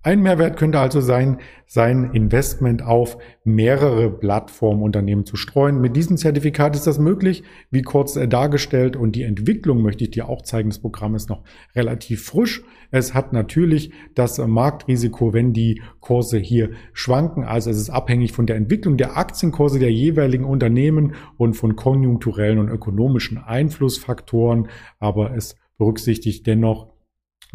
Ein 0.07 0.23
Mehrwert 0.23 0.57
könnte 0.57 0.79
also 0.79 1.01
sein, 1.01 1.39
sein 1.67 2.13
Investment 2.13 2.81
auf 2.81 3.19
mehrere 3.43 4.09
Plattformunternehmen 4.09 5.27
zu 5.27 5.35
streuen. 5.35 5.81
Mit 5.81 5.97
diesem 5.97 6.17
Zertifikat 6.17 6.77
ist 6.77 6.87
das 6.87 7.01
möglich, 7.01 7.43
wie 7.73 7.83
kurz 7.83 8.15
dargestellt. 8.15 8.95
Und 8.95 9.17
die 9.17 9.25
Entwicklung 9.25 9.83
möchte 9.83 10.05
ich 10.05 10.13
dir 10.13 10.29
auch 10.29 10.43
zeigen. 10.43 10.69
Das 10.69 10.79
Programm 10.79 11.17
ist 11.17 11.29
noch 11.29 11.43
relativ 11.75 12.25
frisch. 12.25 12.63
Es 12.93 13.15
hat 13.15 13.33
natürlich 13.33 13.91
das 14.15 14.39
Marktrisiko, 14.39 15.33
wenn 15.33 15.53
die 15.53 15.83
Kurse 15.99 16.39
hier 16.39 16.71
schwanken. 16.93 17.43
Also 17.43 17.71
es 17.71 17.77
ist 17.77 17.91
abhängig 17.91 18.31
von 18.31 18.47
der 18.47 18.55
Entwicklung 18.55 18.97
der 18.99 19.17
Aktienkurse 19.17 19.81
der 19.81 19.91
jeweiligen 19.91 20.45
Unternehmen 20.45 21.17
und 21.37 21.55
von 21.55 21.75
konjunkturellen 21.75 22.61
und 22.61 22.69
ökonomischen 22.69 23.39
Einflussfaktoren. 23.39 24.69
Aber 25.01 25.35
es 25.35 25.57
berücksichtigt 25.79 26.47
dennoch 26.47 26.96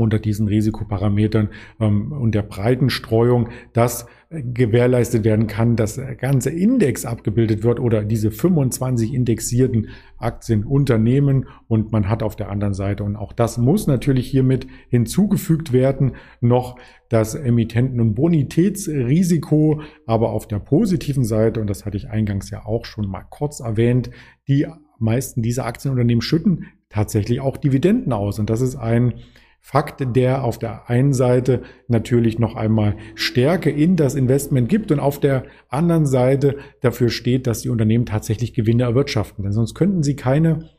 unter 0.02 0.20
diesen 0.20 0.48
Risikoparametern 0.48 1.50
ähm, 1.80 2.12
und 2.12 2.36
der 2.36 2.44
breiten 2.44 2.90
Streuung, 2.90 3.50
dass 3.74 4.08
gewährleistet 4.32 5.26
werden 5.26 5.48
kann, 5.48 5.76
dass 5.76 5.96
der 5.96 6.16
ganze 6.16 6.52
Index 6.52 7.06
abgebildet 7.06 7.64
wird 7.64 7.82
oder 7.82 8.06
diese 8.06 8.32
25 8.32 9.14
indexierten 9.14 9.90
Aktienunternehmen 10.18 11.48
und 11.68 11.92
man 11.92 12.08
hat 12.08 12.24
auf 12.24 12.38
der 12.38 12.50
anderen 12.50 12.74
Seite, 12.74 13.04
und 13.04 13.18
auch 13.18 13.34
das 13.34 13.58
muss 13.58 13.88
natürlich 13.88 14.30
hiermit 14.30 14.68
hinzugefügt 14.90 15.74
werden, 15.74 16.14
noch 16.40 16.80
das 17.10 17.36
Emittenten- 17.36 18.00
und 18.00 18.16
Bonitätsrisiko, 18.16 19.82
aber 20.06 20.30
auf 20.30 20.48
der 20.48 20.60
positiven 20.60 21.26
Seite, 21.26 21.60
und 21.60 21.70
das 21.70 21.86
hatte 21.86 21.98
ich 21.98 22.10
eingangs 22.10 22.50
ja 22.52 22.66
auch 22.66 22.86
schon 22.86 23.10
mal 23.10 23.26
kurz 23.30 23.60
erwähnt, 23.60 24.12
die 24.48 24.66
meisten 24.98 25.42
dieser 25.42 25.66
Aktienunternehmen 25.66 26.22
schütten 26.22 26.68
tatsächlich 26.88 27.42
auch 27.42 27.58
Dividenden 27.58 28.14
aus. 28.14 28.40
Und 28.40 28.50
das 28.50 28.62
ist 28.62 28.76
ein 28.78 29.14
Fakt, 29.64 30.04
der 30.16 30.44
auf 30.44 30.58
der 30.58 30.90
einen 30.90 31.14
Seite 31.14 31.62
natürlich 31.88 32.40
noch 32.40 32.56
einmal 32.56 32.98
Stärke 33.14 33.70
in 33.70 33.96
das 33.96 34.16
Investment 34.16 34.68
gibt 34.68 34.92
und 34.92 35.00
auf 35.00 35.20
der 35.20 35.44
anderen 35.70 36.08
Seite 36.08 36.58
dafür 36.82 37.10
steht, 37.10 37.46
dass 37.46 37.62
die 37.62 37.70
Unternehmen 37.70 38.08
tatsächlich 38.08 38.54
Gewinne 38.54 38.84
erwirtschaften. 38.84 39.44
Denn 39.44 39.54
sonst 39.54 39.76
könnten 39.76 40.02
sie 40.02 40.16
keine 40.16 40.72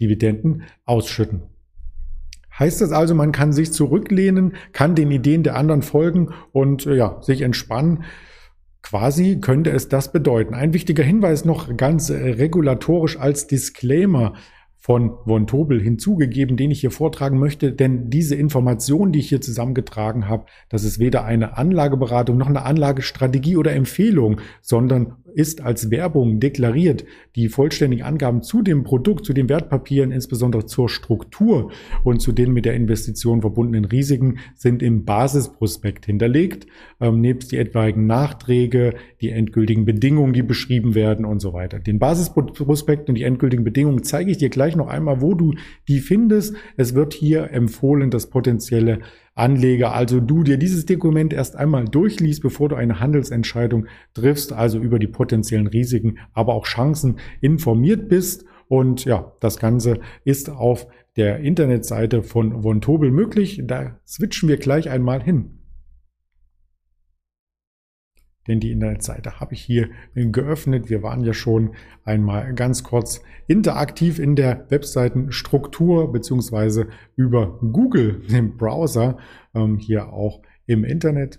Dividenden 0.00 0.62
ausschütten. 0.86 1.42
Heißt 2.56 2.80
das 2.80 2.92
also, 2.92 3.14
man 3.14 3.32
kann 3.32 3.52
sich 3.52 3.72
zurücklehnen, 3.72 4.54
kann 4.72 4.94
den 4.94 5.10
Ideen 5.10 5.42
der 5.42 5.56
anderen 5.56 5.82
folgen 5.82 6.28
und 6.52 6.86
äh, 6.86 6.94
ja, 6.94 7.20
sich 7.22 7.42
entspannen. 7.42 8.04
Quasi 8.82 9.40
könnte 9.40 9.70
es 9.70 9.88
das 9.88 10.12
bedeuten. 10.12 10.54
Ein 10.54 10.72
wichtiger 10.72 11.02
Hinweis 11.02 11.44
noch 11.44 11.76
ganz 11.76 12.10
äh, 12.10 12.14
regulatorisch 12.14 13.18
als 13.18 13.48
Disclaimer 13.48 14.34
von 14.82 15.18
Von 15.26 15.46
Tobel 15.46 15.78
hinzugegeben, 15.80 16.56
den 16.56 16.70
ich 16.70 16.80
hier 16.80 16.90
vortragen 16.90 17.38
möchte, 17.38 17.70
denn 17.70 18.08
diese 18.08 18.34
Informationen, 18.34 19.12
die 19.12 19.18
ich 19.18 19.28
hier 19.28 19.42
zusammengetragen 19.42 20.26
habe, 20.26 20.46
das 20.70 20.84
ist 20.84 20.98
weder 20.98 21.24
eine 21.26 21.58
Anlageberatung 21.58 22.38
noch 22.38 22.48
eine 22.48 22.62
Anlagestrategie 22.62 23.58
oder 23.58 23.74
Empfehlung, 23.74 24.40
sondern 24.62 25.16
ist 25.34 25.60
als 25.60 25.90
Werbung 25.90 26.40
deklariert. 26.40 27.04
Die 27.36 27.48
vollständigen 27.48 28.04
Angaben 28.04 28.42
zu 28.42 28.62
dem 28.62 28.84
Produkt, 28.84 29.24
zu 29.24 29.32
den 29.32 29.48
Wertpapieren, 29.48 30.12
insbesondere 30.12 30.66
zur 30.66 30.88
Struktur 30.88 31.70
und 32.04 32.20
zu 32.20 32.32
den 32.32 32.52
mit 32.52 32.64
der 32.64 32.74
Investition 32.74 33.40
verbundenen 33.40 33.84
Risiken 33.84 34.38
sind 34.54 34.82
im 34.82 35.04
Basisprospekt 35.04 36.06
hinterlegt, 36.06 36.66
ähm, 37.00 37.20
nebst 37.20 37.52
die 37.52 37.58
etwaigen 37.58 38.06
Nachträge, 38.06 38.94
die 39.20 39.30
endgültigen 39.30 39.84
Bedingungen, 39.84 40.32
die 40.32 40.42
beschrieben 40.42 40.94
werden 40.94 41.24
und 41.24 41.40
so 41.40 41.52
weiter. 41.52 41.78
Den 41.78 41.98
Basisprospekt 41.98 43.08
und 43.08 43.14
die 43.14 43.24
endgültigen 43.24 43.64
Bedingungen 43.64 44.02
zeige 44.02 44.30
ich 44.30 44.38
dir 44.38 44.50
gleich 44.50 44.76
noch 44.76 44.88
einmal, 44.88 45.20
wo 45.20 45.34
du 45.34 45.54
die 45.88 46.00
findest. 46.00 46.54
Es 46.76 46.94
wird 46.94 47.14
hier 47.14 47.50
empfohlen, 47.50 48.10
das 48.10 48.30
potenzielle 48.30 49.00
Anleger, 49.34 49.94
also 49.94 50.20
du 50.20 50.42
dir 50.42 50.58
dieses 50.58 50.86
Dokument 50.86 51.32
erst 51.32 51.56
einmal 51.56 51.84
durchliest, 51.86 52.42
bevor 52.42 52.68
du 52.68 52.76
eine 52.76 53.00
Handelsentscheidung 53.00 53.86
triffst, 54.12 54.52
also 54.52 54.78
über 54.78 54.98
die 54.98 55.06
potenziellen 55.06 55.66
Risiken, 55.66 56.18
aber 56.32 56.54
auch 56.54 56.66
Chancen 56.66 57.18
informiert 57.40 58.08
bist. 58.08 58.44
Und 58.68 59.04
ja, 59.04 59.32
das 59.40 59.58
Ganze 59.58 60.00
ist 60.24 60.50
auf 60.50 60.86
der 61.16 61.40
Internetseite 61.40 62.22
von 62.22 62.62
Von 62.62 62.80
Tobel 62.80 63.10
möglich. 63.10 63.62
Da 63.64 63.98
switchen 64.06 64.48
wir 64.48 64.58
gleich 64.58 64.90
einmal 64.90 65.22
hin 65.22 65.59
denn 68.46 68.60
die 68.60 68.72
Internetseite 68.72 69.40
habe 69.40 69.54
ich 69.54 69.62
hier 69.62 69.90
geöffnet. 70.14 70.90
Wir 70.90 71.02
waren 71.02 71.22
ja 71.22 71.32
schon 71.32 71.74
einmal 72.04 72.54
ganz 72.54 72.82
kurz 72.84 73.22
interaktiv 73.46 74.18
in 74.18 74.36
der 74.36 74.66
Webseitenstruktur 74.70 76.10
beziehungsweise 76.10 76.88
über 77.16 77.58
Google, 77.60 78.22
im 78.28 78.56
Browser, 78.56 79.18
ähm, 79.54 79.78
hier 79.78 80.12
auch 80.12 80.40
im 80.66 80.84
Internet 80.84 81.38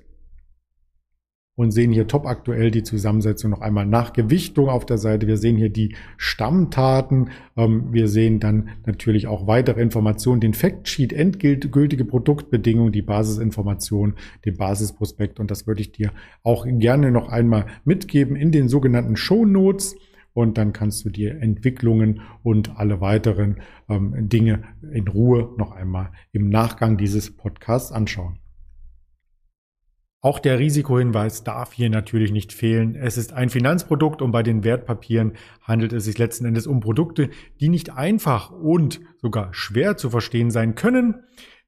und 1.56 1.72
sehen 1.72 1.92
hier 1.92 2.08
top 2.08 2.26
aktuell 2.26 2.72
die 2.72 2.84
Zusammensetzung 2.84 3.52
noch 3.52 3.62
einmal 3.62 3.86
nach 3.86 4.14
Gewichtung 4.14 4.70
auf 4.70 4.86
der 4.86 4.98
Seite. 4.98 5.28
Wir 5.28 5.38
sehen 5.38 5.58
hier 5.58 5.70
die 5.70 5.96
Stammtaten. 6.18 7.30
Ähm, 7.58 7.92
wir 7.92 8.08
sehen 8.08 8.40
dann 8.40 8.70
natürlich 8.86 9.28
auch 9.28 9.48
weitere 9.48 9.82
Informationen, 9.82 10.40
den 10.40 10.54
Factsheet, 10.54 11.12
endgültige 11.14 12.06
Produktbedingungen, 12.06 12.94
die 12.94 13.02
Basisinformation, 13.02 14.16
den 14.46 14.58
Basisprospekt. 14.58 15.40
Und 15.40 15.52
das 15.52 15.68
würde 15.68 15.82
ich 15.82 15.92
dir 15.92 16.12
auch 16.44 16.66
gerne 16.66 17.12
noch 17.12 17.30
einmal 17.30 17.66
mitgeben 17.84 18.36
in 18.36 18.52
den 18.52 18.70
sogenannten 18.70 19.18
Show 19.18 19.46
Notes. 19.46 19.96
Und 20.34 20.58
dann 20.58 20.72
kannst 20.72 21.04
du 21.04 21.10
dir 21.10 21.42
Entwicklungen 21.42 22.22
und 22.42 22.78
alle 22.78 23.02
weiteren 23.02 23.58
ähm, 23.90 24.30
Dinge 24.30 24.64
in 24.94 25.10
Ruhe 25.10 25.50
noch 25.58 25.74
einmal 25.74 26.12
im 26.32 26.48
Nachgang 26.48 26.98
dieses 26.98 27.36
Podcasts 27.36 27.92
anschauen. 27.92 28.40
Auch 30.24 30.38
der 30.38 30.60
Risikohinweis 30.60 31.44
darf 31.44 31.74
hier 31.74 31.90
natürlich 31.90 32.32
nicht 32.32 32.54
fehlen. 32.54 32.94
Es 32.94 33.18
ist 33.18 33.34
ein 33.34 33.50
Finanzprodukt 33.50 34.22
und 34.22 34.32
bei 34.32 34.44
den 34.44 34.64
Wertpapieren 34.64 35.34
handelt 35.64 35.94
es 35.94 36.06
sich 36.06 36.20
letzten 36.20 36.46
Endes 36.46 36.68
um 36.68 36.80
Produkte, 36.80 37.32
die 37.60 37.70
nicht 37.70 37.92
einfach 37.92 38.52
und 38.52 39.02
sogar 39.18 39.52
schwer 39.56 39.98
zu 39.98 40.12
verstehen 40.12 40.52
sein 40.52 40.76
können. 40.76 41.24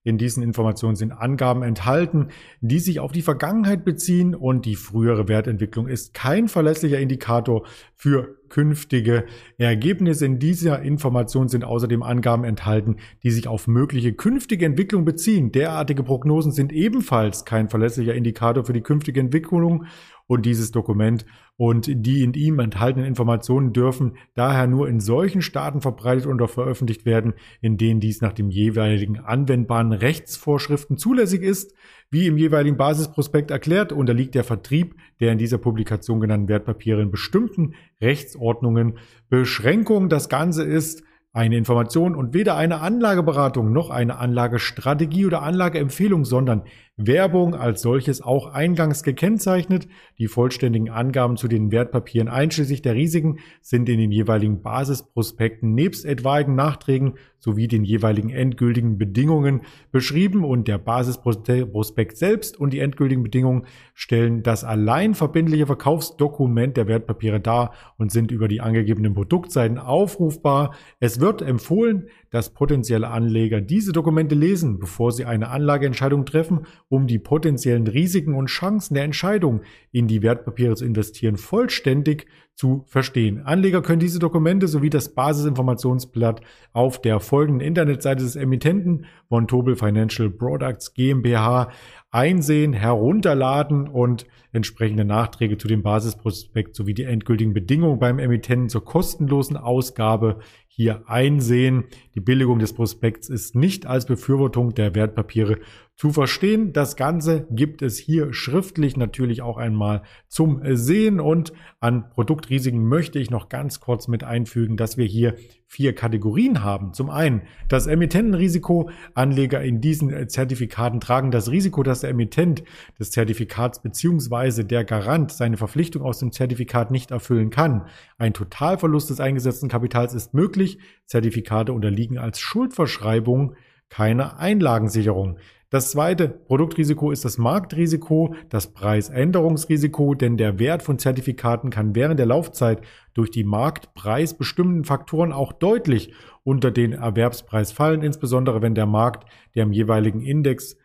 In 0.06 0.18
diesen 0.18 0.44
Informationen 0.44 0.98
sind 0.98 1.13
Angaben 1.13 1.63
enthalten, 1.63 2.28
die 2.60 2.80
sich 2.80 3.00
auf 3.00 3.13
die 3.13 3.22
Vergangenheit 3.22 3.86
beziehen 3.86 4.36
und 4.36 4.66
die 4.66 4.76
frühere 4.76 5.30
Wertentwicklung 5.30 5.88
ist 5.88 6.13
kein 6.13 6.50
verlässlicher 6.50 7.00
Indikator 7.00 7.66
für 7.96 8.36
künftige 8.50 9.26
Ergebnisse. 9.58 10.26
In 10.26 10.39
dieser 10.39 10.82
Information 10.82 11.48
sind 11.48 11.63
außerdem 11.63 12.04
Angaben 12.04 12.44
enthalten, 12.44 12.98
die 13.24 13.32
sich 13.32 13.48
auf 13.48 13.68
mögliche 13.68 14.12
künftige 14.12 14.66
Entwicklung 14.66 15.06
beziehen. 15.06 15.54
Derartige 15.54 16.04
Prognosen 16.04 16.52
sind 16.52 16.74
ebenfalls 16.74 17.46
kein 17.46 17.70
verlässlicher 17.70 18.13
Indikator 18.13 18.66
für 18.66 18.74
die 18.74 18.82
künftige 18.82 19.22
Entwicklung 19.22 19.86
und 20.28 20.46
dieses 20.46 20.72
Dokument 20.72 21.26
und 21.56 21.88
die 21.88 22.24
in 22.24 22.34
ihm 22.34 22.60
enthaltenen 22.60 23.06
Informationen 23.06 23.74
dürfen 23.74 24.18
daher 24.34 24.66
nur 24.68 24.89
in 24.89 25.00
solchen 25.00 25.42
Staaten 25.42 25.82
verbreitet 25.82 26.26
oder 26.26 26.48
veröffentlicht 26.48 27.06
werden, 27.06 27.34
in 27.62 27.78
denen 27.78 28.00
dies 28.00 28.22
nach 28.22 28.34
dem 28.34 28.50
jeweiligen 28.50 29.20
anwendbaren 29.20 29.92
Rechtsvorschriften 29.92 30.98
zulässig 30.98 31.44
ist. 31.44 31.76
Wie 32.10 32.28
im 32.28 32.38
jeweiligen 32.38 32.78
Basisprospekt 32.78 33.52
erklärt, 33.52 33.92
unterliegt 33.92 34.36
der 34.36 34.44
Vertrieb 34.44 34.96
der 35.20 35.32
in 35.32 35.38
dieser 35.38 35.58
Publikation 35.58 36.20
genannten 36.20 36.48
Wertpapiere 36.48 37.02
in 37.02 37.12
bestimmten 37.12 37.76
Rechtsordnungen 38.02 38.98
Beschränkungen. 39.30 40.10
Das 40.10 40.30
Ganze 40.30 40.63
ist 40.63 41.04
eine 41.34 41.58
Information 41.58 42.16
und 42.16 42.36
weder 42.36 42.56
eine 42.56 42.80
Anlageberatung 42.80 43.74
noch 43.74 43.89
eine 43.89 44.18
Anlagestrategie 44.18 45.26
oder 45.26 45.42
Anlageempfehlung, 45.42 46.26
sondern 46.26 46.63
Werbung 46.95 47.56
als 47.56 47.82
solches 47.82 48.21
auch 48.21 48.47
eingangs 48.47 49.01
gekennzeichnet. 49.01 49.88
Die 50.19 50.27
vollständigen 50.27 50.91
Angaben 50.91 51.38
zu 51.38 51.47
den 51.47 51.71
Wertpapieren 51.71 52.27
einschließlich 52.27 52.84
der 52.84 52.93
Risiken 52.93 53.39
sind 53.62 53.89
in 53.89 53.97
den 53.97 54.12
jeweiligen 54.12 54.62
Basisprospekten 54.62 55.73
nebst 55.73 56.06
etwaigen 56.06 56.53
Nachträgen 56.53 57.15
sowie 57.39 57.67
den 57.67 57.84
jeweiligen 57.84 58.29
endgültigen 58.29 58.97
Bedingungen 58.97 59.62
beschrieben 59.91 60.45
und 60.45 60.67
der 60.69 60.77
Basisprospekt 60.77 62.15
selbst 62.15 62.58
und 62.58 62.71
die 62.71 62.79
endgültigen 62.79 63.23
Bedingungen 63.23 63.65
stellen 63.93 64.43
das 64.43 64.63
allein 64.63 65.13
verbindliche 65.13 65.65
Verkaufsdokument 65.65 66.77
der 66.77 66.88
Wertpapiere 66.88 67.41
dar 67.41 67.73
und 67.97 68.12
sind 68.13 68.32
über 68.32 68.47
die 68.47 68.62
angegebenen 68.62 69.13
Produktseiten 69.13 69.77
aufrufbar. 69.77 70.73
Es 71.01 71.19
wird 71.19 71.41
empfohlen, 71.41 72.08
dass 72.34 72.50
potenzielle 72.50 73.10
Anleger 73.10 73.62
diese 73.62 73.91
Dokumente 73.91 74.34
lesen, 74.34 74.80
bevor 74.80 75.12
sie 75.12 75.24
eine 75.24 75.50
Anlageentscheidung 75.50 76.26
treffen, 76.26 76.65
um 76.89 77.06
die 77.06 77.19
potenziellen 77.19 77.86
Risiken 77.86 78.34
und 78.34 78.48
Chancen 78.48 78.96
der 78.96 79.04
Entscheidung 79.04 79.62
in 79.91 80.08
die 80.08 80.24
Wertpapiere 80.24 80.76
zu 80.76 80.84
investieren 80.84 81.38
vollständig 81.38 82.26
zu 82.56 82.86
verstehen. 82.88 83.43
Anleger 83.46 83.84
können 83.84 84.00
diese 84.00 84.17
Dokumente 84.17 84.67
sowie 84.67 84.89
das 84.89 85.13
Basisinformationsblatt 85.13 86.41
auf 86.72 87.00
der 87.00 87.19
folgenden 87.19 87.67
Internetseite 87.67 88.24
des 88.24 88.36
Emittenten 88.36 89.06
von 89.30 89.48
Tobel 89.48 89.76
Financial 89.76 90.32
Products 90.32 90.96
GmbH 90.96 91.69
einsehen, 92.13 92.73
herunterladen 92.73 93.88
und 93.88 94.28
entsprechende 94.52 95.04
Nachträge 95.04 95.58
zu 95.58 95.67
dem 95.67 95.82
Basisprospekt 95.82 96.76
sowie 96.76 96.93
die 96.93 97.04
endgültigen 97.04 97.54
Bedingungen 97.54 97.97
beim 97.97 98.19
Emittenten 98.19 98.69
zur 98.69 98.86
kostenlosen 98.86 99.58
Ausgabe 99.58 100.39
hier 100.67 101.10
einsehen. 101.10 101.86
Die 102.13 102.19
Billigung 102.19 102.60
des 102.60 102.73
Prospekts 102.73 103.30
ist 103.30 103.56
nicht 103.56 103.88
als 103.88 104.06
Befürwortung 104.06 104.76
der 104.76 104.93
Wertpapiere 104.93 105.58
zu 105.95 106.12
verstehen. 106.12 106.73
Das 106.73 106.95
Ganze 106.95 107.47
gibt 107.51 107.82
es 107.82 107.97
hier 107.97 108.34
schriftlich 108.34 108.97
natürlich 108.97 109.41
auch 109.41 109.58
einmal 109.58 110.01
zum 110.27 110.62
Sehen 110.75 111.19
und 111.19 111.53
an 111.79 112.10
Produktrisiken 112.10 112.84
möchte 112.84 113.19
ich 113.19 113.29
noch 113.29 113.47
ganz 113.47 113.79
kurz 113.79 114.08
mit 114.08 114.23
einfügen, 114.23 114.75
dass 114.75 114.97
wir 114.97 115.06
hier 115.06 115.36
vier 115.67 115.93
Kategorien 115.93 116.63
haben. 116.63 116.93
Zum 116.93 117.10
einen 117.10 117.43
das 117.67 117.88
Emittentenrisiko. 117.88 118.89
Anleger 119.13 119.62
in 119.62 119.82
diesen 119.82 120.29
Zertifikaten 120.29 120.99
tragen 120.99 121.32
das 121.32 121.49
Risiko, 121.49 121.84
dass 121.84 122.01
der 122.01 122.12
Emittent 122.12 122.63
des 122.99 123.12
Zertifikats 123.12 123.82
beziehungsweise 123.82 124.65
der 124.65 124.84
Garant 124.84 125.32
seine 125.32 125.58
Verpflichtung 125.58 126.01
aus 126.01 126.19
dem 126.19 126.32
Zertifikat 126.32 126.91
nicht 126.91 127.12
erfüllen 127.12 127.49
kann. 127.49 127.88
Ein 128.17 128.34
Totalverlust 128.34 129.10
des 129.10 129.19
eingesetzten 129.19 129.69
Kapitals 129.69 130.13
ist 130.13 130.34
möglich. 130.34 130.79
Zertifikate 131.06 131.73
unterliegen 131.73 132.17
als 132.17 132.39
Schuldverschreibung 132.39 133.56
keiner 133.89 134.39
Einlagensicherung. 134.39 135.38
Das 135.73 135.89
zweite 135.89 136.29
Produktrisiko 136.29 137.09
ist 137.09 137.25
das 137.25 137.39
Marktrisiko, 137.39 138.36
das 138.49 138.75
Preisänderungsrisiko, 138.75 140.13
denn 140.13 140.38
der 140.38 140.59
Wert 140.59 140.83
von 140.83 140.99
Zertifikaten 140.99 141.71
kann 141.71 141.95
während 141.95 142.19
der 142.19 142.27
Laufzeit 142.27 142.81
durch 143.15 143.31
die 143.31 143.43
marktpreisbestimmenden 143.43 144.86
Faktoren 144.86 145.33
auch 145.33 145.51
deutlich 145.51 146.13
unter 146.43 146.69
den 146.69 146.93
Erwerbspreis 146.93 147.71
fallen, 147.71 148.03
insbesondere 148.03 148.62
wenn 148.62 148.75
der 148.75 148.86
Markt 148.86 149.27
der 149.55 149.63
im 149.63 149.73
jeweiligen 149.73 150.21
Index 150.21 150.77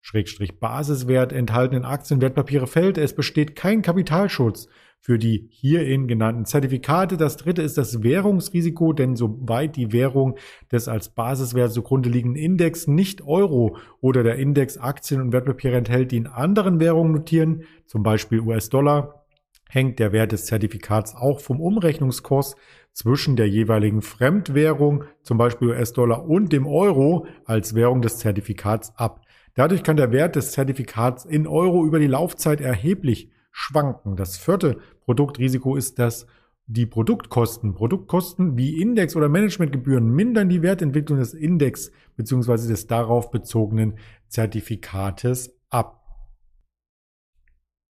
Schrägstrich 0.00 0.58
Basiswert 0.58 1.32
enthaltenen 1.32 1.84
Aktienwertpapiere 1.84 2.66
fällt. 2.66 2.98
Es 2.98 3.14
besteht 3.14 3.54
kein 3.54 3.80
Kapitalschutz 3.80 4.66
für 5.02 5.18
die 5.18 5.48
hierin 5.50 6.06
genannten 6.06 6.44
Zertifikate. 6.44 7.16
Das 7.16 7.36
dritte 7.36 7.60
ist 7.60 7.76
das 7.76 8.04
Währungsrisiko, 8.04 8.92
denn 8.92 9.16
soweit 9.16 9.74
die 9.74 9.92
Währung 9.92 10.36
des 10.70 10.86
als 10.86 11.08
Basiswert 11.08 11.72
zugrunde 11.72 12.08
liegenden 12.08 12.40
Index 12.40 12.86
nicht 12.86 13.20
Euro 13.20 13.76
oder 14.00 14.22
der 14.22 14.36
Index 14.36 14.78
Aktien 14.78 15.20
und 15.20 15.32
Wertpapiere 15.32 15.76
enthält, 15.76 16.12
die 16.12 16.18
in 16.18 16.28
anderen 16.28 16.78
Währungen 16.78 17.12
notieren, 17.12 17.64
zum 17.84 18.04
Beispiel 18.04 18.38
US-Dollar, 18.38 19.24
hängt 19.68 19.98
der 19.98 20.12
Wert 20.12 20.30
des 20.30 20.46
Zertifikats 20.46 21.16
auch 21.16 21.40
vom 21.40 21.60
Umrechnungskurs 21.60 22.54
zwischen 22.92 23.34
der 23.34 23.48
jeweiligen 23.48 24.02
Fremdwährung, 24.02 25.02
zum 25.24 25.36
Beispiel 25.36 25.70
US-Dollar 25.70 26.28
und 26.28 26.52
dem 26.52 26.64
Euro 26.64 27.26
als 27.44 27.74
Währung 27.74 28.02
des 28.02 28.18
Zertifikats 28.18 28.92
ab. 28.96 29.22
Dadurch 29.54 29.82
kann 29.82 29.96
der 29.96 30.12
Wert 30.12 30.36
des 30.36 30.52
Zertifikats 30.52 31.24
in 31.24 31.48
Euro 31.48 31.84
über 31.84 31.98
die 31.98 32.06
Laufzeit 32.06 32.60
erheblich 32.60 33.31
schwanken. 33.52 34.16
Das 34.16 34.36
vierte 34.36 34.78
Produktrisiko 35.04 35.76
ist 35.76 35.98
das 35.98 36.26
die 36.66 36.86
Produktkosten. 36.86 37.74
Produktkosten 37.74 38.56
wie 38.56 38.80
Index- 38.80 39.14
oder 39.14 39.28
Managementgebühren 39.28 40.08
mindern 40.10 40.48
die 40.48 40.62
Wertentwicklung 40.62 41.18
des 41.18 41.34
Index 41.34 41.92
bzw. 42.16 42.68
des 42.68 42.86
darauf 42.86 43.30
bezogenen 43.30 43.94
Zertifikates 44.28 45.54
ab. 45.70 46.00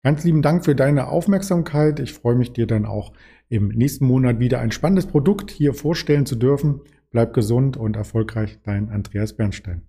Ganz 0.04 0.24
lieben 0.24 0.42
Dank 0.42 0.64
für 0.64 0.74
deine 0.74 1.08
Aufmerksamkeit. 1.08 2.00
Ich 2.00 2.12
freue 2.12 2.34
mich, 2.34 2.52
dir 2.52 2.66
dann 2.66 2.86
auch 2.86 3.12
im 3.48 3.68
nächsten 3.68 4.06
Monat 4.06 4.40
wieder 4.40 4.58
ein 4.58 4.72
spannendes 4.72 5.06
Produkt 5.06 5.52
hier 5.52 5.74
vorstellen 5.74 6.26
zu 6.26 6.34
dürfen. 6.34 6.80
Bleib 7.10 7.34
gesund 7.34 7.76
und 7.76 7.94
erfolgreich, 7.94 8.58
dein 8.64 8.90
Andreas 8.90 9.36
Bernstein. 9.36 9.86